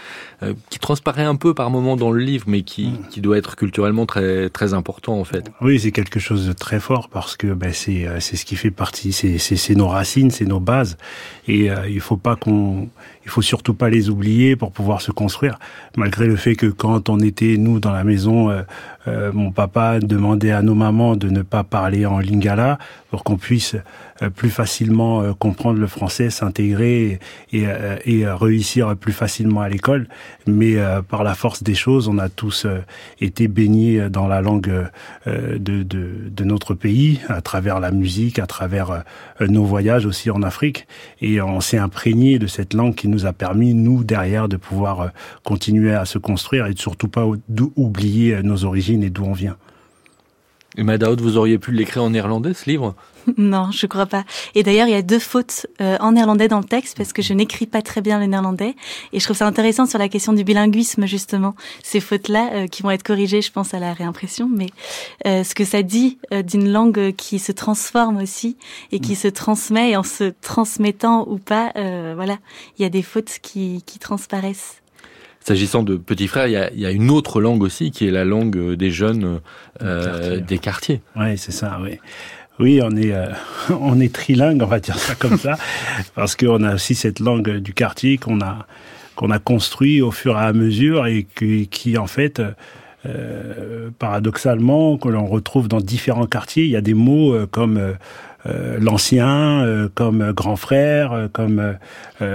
[0.43, 3.09] euh, qui transparaît un peu par moment dans le livre, mais qui, mm.
[3.09, 5.51] qui doit être culturellement très, très important en fait.
[5.61, 8.57] Oui, c'est quelque chose de très fort parce que ben, c'est, euh, c'est ce qui
[8.57, 10.99] fait partie, c'est, c'est, c'est nos racines, c'est nos bases,
[11.49, 12.89] et euh, il faut pas qu'on,
[13.25, 15.59] il faut surtout pas les oublier pour pouvoir se construire.
[15.97, 18.63] Malgré le fait que quand on était nous dans la maison, euh,
[19.09, 22.79] euh mon papa demandait à nos mamans de ne pas parler en lingala
[23.11, 23.77] pour qu'on puisse
[24.37, 27.19] plus facilement comprendre le français, s'intégrer
[27.53, 27.65] et,
[28.05, 30.07] et, réussir plus facilement à l'école.
[30.47, 30.77] Mais
[31.09, 32.67] par la force des choses, on a tous
[33.21, 34.89] été baignés dans la langue
[35.27, 39.03] de, de, de, notre pays, à travers la musique, à travers
[39.41, 40.87] nos voyages aussi en Afrique.
[41.21, 45.13] Et on s'est imprégné de cette langue qui nous a permis, nous, derrière, de pouvoir
[45.45, 47.27] continuer à se construire et de surtout pas
[47.77, 49.57] oublier nos origines et d'où on vient.
[50.79, 52.95] Et Madaoud, vous auriez pu l'écrire en néerlandais, ce livre
[53.37, 54.25] Non, je crois pas.
[54.55, 57.21] Et d'ailleurs, il y a deux fautes euh, en néerlandais dans le texte parce que
[57.21, 58.75] je n'écris pas très bien le néerlandais.
[59.13, 61.55] Et je trouve ça intéressant sur la question du bilinguisme, justement.
[61.83, 64.49] Ces fautes-là euh, qui vont être corrigées, je pense, à la réimpression.
[64.51, 64.69] Mais
[65.27, 68.57] euh, ce que ça dit d'une langue qui se transforme aussi
[68.91, 72.39] et qui se transmet et en se transmettant ou pas, voilà,
[72.79, 74.82] il y a des fautes qui, qui transparaissent.
[75.45, 78.07] S'agissant de petits frères, il y, a, il y, a, une autre langue aussi qui
[78.07, 79.41] est la langue des jeunes
[79.83, 81.01] euh, des quartiers.
[81.17, 81.99] Oui, c'est ça, oui.
[82.61, 83.27] Oui, on est, euh,
[83.81, 85.59] on est trilingue, on va dire ça comme ça,
[86.15, 88.67] parce qu'on a aussi cette langue du quartier qu'on a,
[89.17, 92.41] qu'on a construit au fur et à mesure et qui, qui en fait,
[93.05, 96.65] euh, paradoxalement, que l'on retrouve dans différents quartiers.
[96.65, 97.95] Il y a des mots euh, comme euh, euh,
[98.45, 101.77] l'ancien, euh, comme grand frère, euh, comme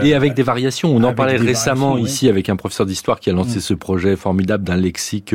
[0.04, 0.94] et avec des variations.
[0.94, 3.62] On en parlait récemment ici avec un professeur d'histoire qui a lancé mm.
[3.62, 5.34] ce projet formidable d'un lexique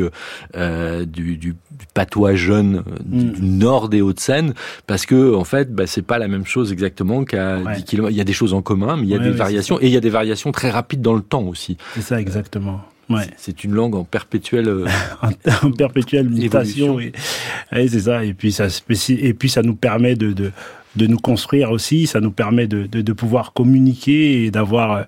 [0.55, 1.55] du, du,
[1.93, 3.57] patois jeune du, mm.
[3.57, 4.53] nord des Hauts-de-Seine,
[4.85, 8.11] parce que en fait, bah, c'est pas la même chose exactement qu'à 10 km.
[8.11, 9.93] Il y a des choses en commun, mais il y a des variations et il
[9.93, 11.77] y a des variations très rapides dans le temps aussi.
[11.95, 12.81] C'est ça exactement.
[13.09, 13.27] Ouais.
[13.37, 14.87] C'est une langue en perpétuelle euh,
[15.63, 16.95] en, perpétuelle mutation.
[16.95, 17.11] Oui,
[17.71, 18.23] c'est ça.
[18.23, 18.67] Et puis ça
[19.09, 20.51] et puis ça nous permet de, de,
[20.95, 22.07] de nous construire aussi.
[22.07, 25.05] Ça nous permet de, de, de pouvoir communiquer et d'avoir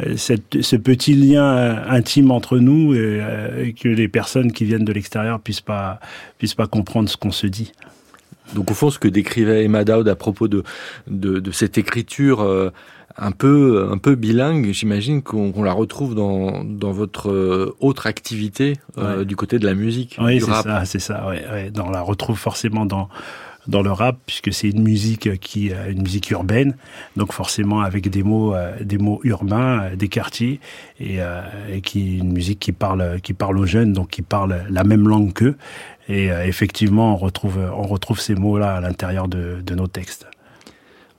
[0.00, 4.84] euh, cette, ce petit lien euh, intime entre nous et, que les personnes qui viennent
[4.84, 6.00] de l'extérieur puissent pas
[6.38, 7.72] puissent pas comprendre ce qu'on se dit.
[8.54, 10.62] Donc au fond, ce que décrivait Emma Dowd à propos de,
[11.08, 12.42] de, de cette écriture
[13.16, 14.72] un peu un peu bilingue.
[14.72, 19.74] J'imagine qu'on la retrouve dans, dans votre euh, autre activité euh, du côté de la
[19.74, 20.16] musique.
[20.20, 21.28] Oui, c'est ça, c'est ça.
[21.28, 21.72] Ouais, ouais.
[21.80, 23.08] On la retrouve forcément dans
[23.66, 26.76] dans le rap puisque c'est une musique qui une musique urbaine
[27.16, 30.60] donc forcément avec des mots euh, des mots urbains des quartiers
[31.00, 31.20] et,
[31.72, 35.08] et qui une musique qui parle qui parle aux jeunes donc qui parle la même
[35.08, 35.56] langue qu'eux
[36.08, 40.26] et effectivement on retrouve on retrouve ces mots là à l'intérieur de, de nos textes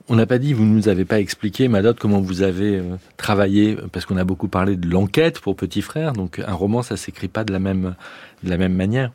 [0.08, 2.96] on n'a pas dit, vous ne nous avez pas expliqué, Madot, comment vous avez euh,
[3.16, 6.96] travaillé, parce qu'on a beaucoup parlé de l'enquête pour Petit Frère, donc un roman, ça
[6.96, 7.96] s'écrit pas de la même,
[8.44, 9.10] de la même manière.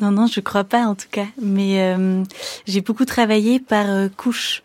[0.00, 1.26] Non, non, je crois pas en tout cas.
[1.40, 2.24] Mais euh,
[2.66, 4.62] j'ai beaucoup travaillé par euh, couche.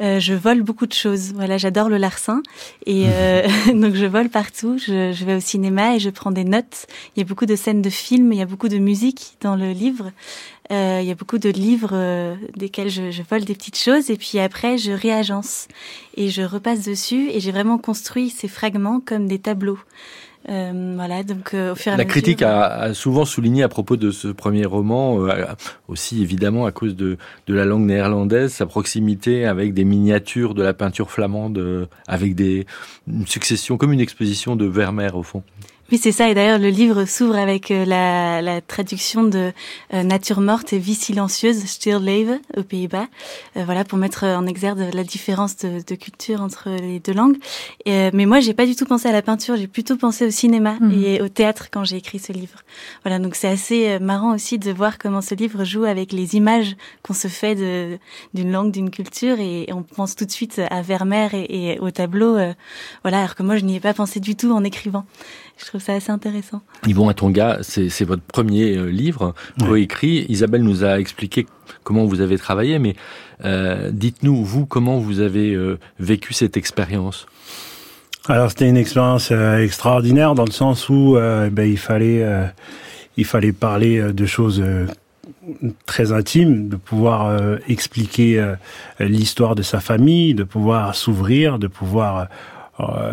[0.00, 1.32] Euh, je vole beaucoup de choses.
[1.34, 2.42] Voilà, j'adore le larcin
[2.86, 4.78] et euh, donc je vole partout.
[4.78, 6.86] Je, je, vais au cinéma et je prends des notes.
[7.14, 9.54] Il y a beaucoup de scènes de films, il y a beaucoup de musique dans
[9.54, 10.12] le livre.
[10.72, 14.16] Euh, il y a beaucoup de livres desquels je, je, vole des petites choses et
[14.16, 15.66] puis après je réagence
[16.16, 19.80] et je repasse dessus et j'ai vraiment construit ces fragments comme des tableaux.
[20.48, 24.10] Euh, voilà, donc au fur et à La critique a, souvent souligné à propos de
[24.10, 25.18] ce premier roman,
[25.88, 30.62] aussi évidemment à cause de, de la langue néerlandaise, sa proximité avec des miniatures de
[30.62, 32.66] la peinture flamande, avec des,
[33.06, 35.42] une succession, comme une exposition de Vermeer au fond.
[35.90, 36.30] Oui, c'est ça.
[36.30, 39.50] Et d'ailleurs, le livre s'ouvre avec euh, la, la, traduction de
[39.92, 43.08] euh, Nature morte et vie silencieuse, Stillleven, aux Pays-Bas.
[43.56, 47.38] Euh, voilà, pour mettre en exergue la différence de, de culture entre les deux langues.
[47.86, 49.56] Et, mais moi, j'ai pas du tout pensé à la peinture.
[49.56, 51.04] J'ai plutôt pensé au cinéma mhm.
[51.04, 52.60] et au théâtre quand j'ai écrit ce livre.
[53.02, 56.76] Voilà, donc c'est assez marrant aussi de voir comment ce livre joue avec les images
[57.02, 57.56] qu'on se fait
[58.32, 61.90] d'une langue, d'une culture, et, on pense tout de suite à Vermeer et, et au
[61.90, 62.34] tableau.
[63.02, 65.04] voilà, alors que moi, je n'y ai pas pensé du tout en écrivant.
[65.60, 66.62] Je trouve ça assez intéressant.
[66.86, 70.24] Yvon Atonga, c'est votre premier euh, livre coécrit.
[70.28, 71.46] Isabelle nous a expliqué
[71.84, 72.96] comment vous avez travaillé, mais
[73.44, 77.26] euh, dites-nous, vous, comment vous avez euh, vécu cette expérience?
[78.26, 82.22] Alors, c'était une expérience extraordinaire dans le sens où ben, il, fallait,
[83.16, 84.62] il fallait parler de choses
[85.86, 87.34] très intimes, de pouvoir
[87.66, 88.54] expliquer
[89.00, 92.24] l'histoire de sa famille, de pouvoir s'ouvrir, de pouvoir euh,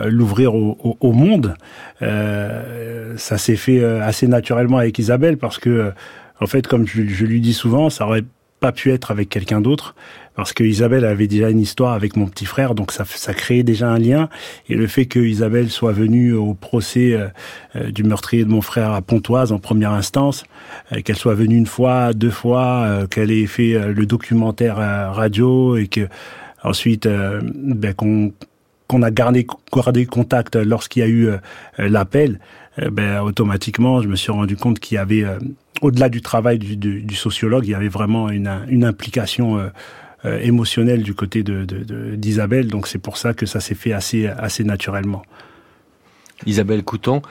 [0.10, 1.56] l'ouvrir au, au, monde.
[2.02, 5.92] Euh, ça s'est fait euh, assez naturellement avec Isabelle parce que,
[6.40, 8.26] en fait, comme je, je lui dis souvent, ça aurait
[8.60, 9.94] pas pu être avec quelqu'un d'autre
[10.36, 13.64] parce que Isabelle avait déjà une histoire avec mon petit frère, donc ça, ça créait
[13.64, 14.30] déjà un lien.
[14.70, 17.18] Et le fait que Isabelle soit venue au procès
[17.76, 20.44] du meurtrier de mon frère à Pontoise en première instance,
[21.04, 26.08] qu'elle soit venue une fois, deux fois, qu'elle ait fait le documentaire radio et que
[26.64, 28.32] ensuite ben, qu'on
[28.88, 31.38] qu'on a gardé, gardé contact lorsqu'il y a eu euh,
[31.78, 32.40] l'appel,
[32.80, 35.40] euh, ben, automatiquement, je me suis rendu compte qu'il y avait, euh,
[35.82, 38.48] au-delà du travail du, sociologue, il y avait vraiment une,
[38.84, 39.70] implication
[40.24, 42.68] émotionnelle du côté d'Isabelle.
[42.68, 45.22] Donc c'est pour ça que ça s'est fait assez, assez naturellement.
[46.46, 47.22] Isabelle Coutan,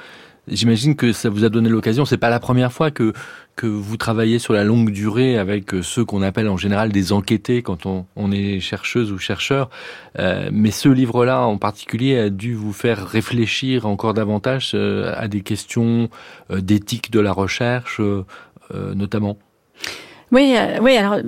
[0.49, 2.05] J'imagine que ça vous a donné l'occasion.
[2.05, 3.13] C'est pas la première fois que
[3.57, 7.13] que vous travaillez sur la longue durée avec euh, ceux qu'on appelle en général des
[7.13, 9.71] enquêtés quand on, on est chercheuse ou chercheur.
[10.19, 15.27] Euh, mais ce livre-là en particulier a dû vous faire réfléchir encore davantage euh, à
[15.27, 16.11] des questions
[16.51, 18.01] euh, d'éthique de la recherche,
[18.95, 19.39] notamment.
[20.33, 20.97] Oui, oui.
[20.97, 21.19] Alors,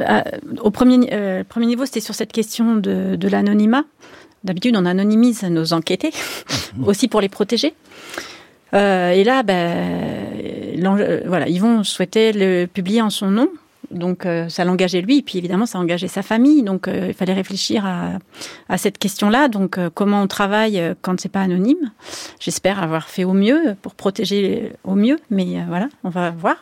[0.61, 3.85] au premier, premier niveau, c'était sur cette question de, de l'anonymat.
[4.43, 6.11] D'habitude, on anonymise nos enquêtés,
[6.85, 7.75] aussi pour les protéger.
[8.75, 9.77] Euh, et là, ben,
[10.85, 13.49] euh, voilà, Yvon souhaitait le publier en son nom.
[13.91, 16.63] Donc euh, ça l'engageait lui, et puis évidemment ça engageait sa famille.
[16.63, 18.19] Donc il fallait réfléchir à,
[18.69, 19.49] à cette question-là.
[19.49, 21.93] Donc comment on travaille quand c'est pas anonyme
[22.41, 26.57] J'espère avoir fait au mieux pour protéger au mieux, mais voilà, on va voir.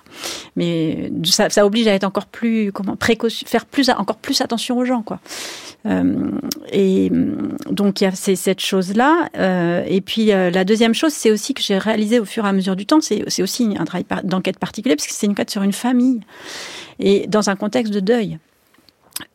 [0.57, 4.79] Mais ça, ça, oblige à être encore plus comment précaution, faire plus encore plus attention
[4.79, 5.20] aux gens, quoi.
[5.87, 6.31] Euh,
[6.72, 7.11] et
[7.70, 9.29] donc il y a cette chose-là.
[9.37, 12.49] Euh, et puis euh, la deuxième chose, c'est aussi que j'ai réalisé au fur et
[12.49, 15.51] à mesure du temps, c'est aussi un travail d'enquête particulier, parce que c'est une enquête
[15.51, 16.20] sur une famille
[16.99, 18.39] et dans un contexte de deuil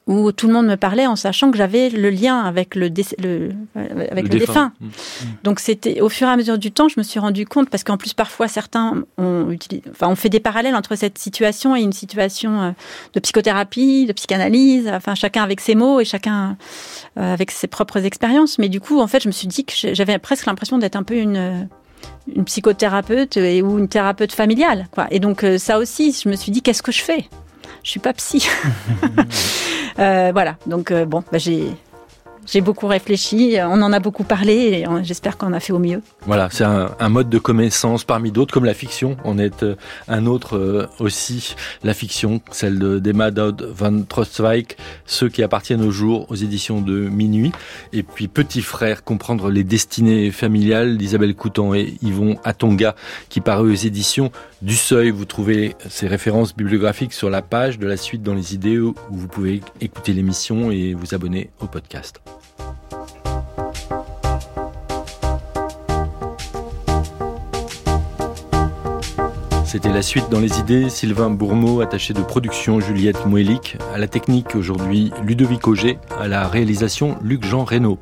[0.07, 2.89] où tout le monde me parlait en sachant que j'avais le lien avec le,
[3.19, 4.73] le avec le, défunt.
[4.79, 4.87] Mmh.
[5.43, 7.83] Donc c'était au fur et à mesure du temps, je me suis rendu compte parce
[7.83, 11.81] qu'en plus parfois certains ont utilisé, enfin on fait des parallèles entre cette situation et
[11.81, 12.71] une situation euh,
[13.13, 16.57] de psychothérapie, de psychanalyse, enfin chacun avec ses mots et chacun
[17.17, 18.57] euh, avec ses propres expériences.
[18.59, 21.03] Mais du coup, en fait, je me suis dit que j'avais presque l'impression d'être un
[21.03, 21.67] peu une
[22.35, 25.07] une psychothérapeute ou une thérapeute familiale, quoi.
[25.11, 27.29] Et donc euh, ça aussi, je me suis dit qu'est-ce que je fais?
[27.83, 28.47] Je suis pas psy.
[29.99, 31.67] Euh, voilà, donc euh, bon, bah, j'ai
[32.47, 36.01] j'ai beaucoup réfléchi, on en a beaucoup parlé et j'espère qu'on a fait au mieux.
[36.25, 39.17] Voilà, c'est un, mode de connaissance parmi d'autres, comme la fiction.
[39.25, 39.75] On est euh,
[40.07, 45.91] un autre euh, aussi, la fiction, celle d'Emma Dodd van Trostwijk, ceux qui appartiennent au
[45.91, 47.51] jour aux éditions de Minuit.
[47.91, 52.95] Et puis Petit Frère, comprendre les destinées familiales d'Isabelle Coutan et Yvon Atonga,
[53.29, 54.31] qui paru aux éditions
[54.61, 55.11] du Seuil.
[55.11, 58.95] Vous trouvez ces références bibliographiques sur la page de la suite dans les idées où
[59.09, 62.21] vous pouvez écouter l'émission et vous abonner au podcast.
[69.71, 70.89] C'était la suite dans les idées.
[70.89, 76.45] Sylvain Bourmeau, attaché de production, Juliette Moelic, à la technique aujourd'hui Ludovic Auger, à la
[76.45, 77.97] réalisation Luc-Jean Reynaud.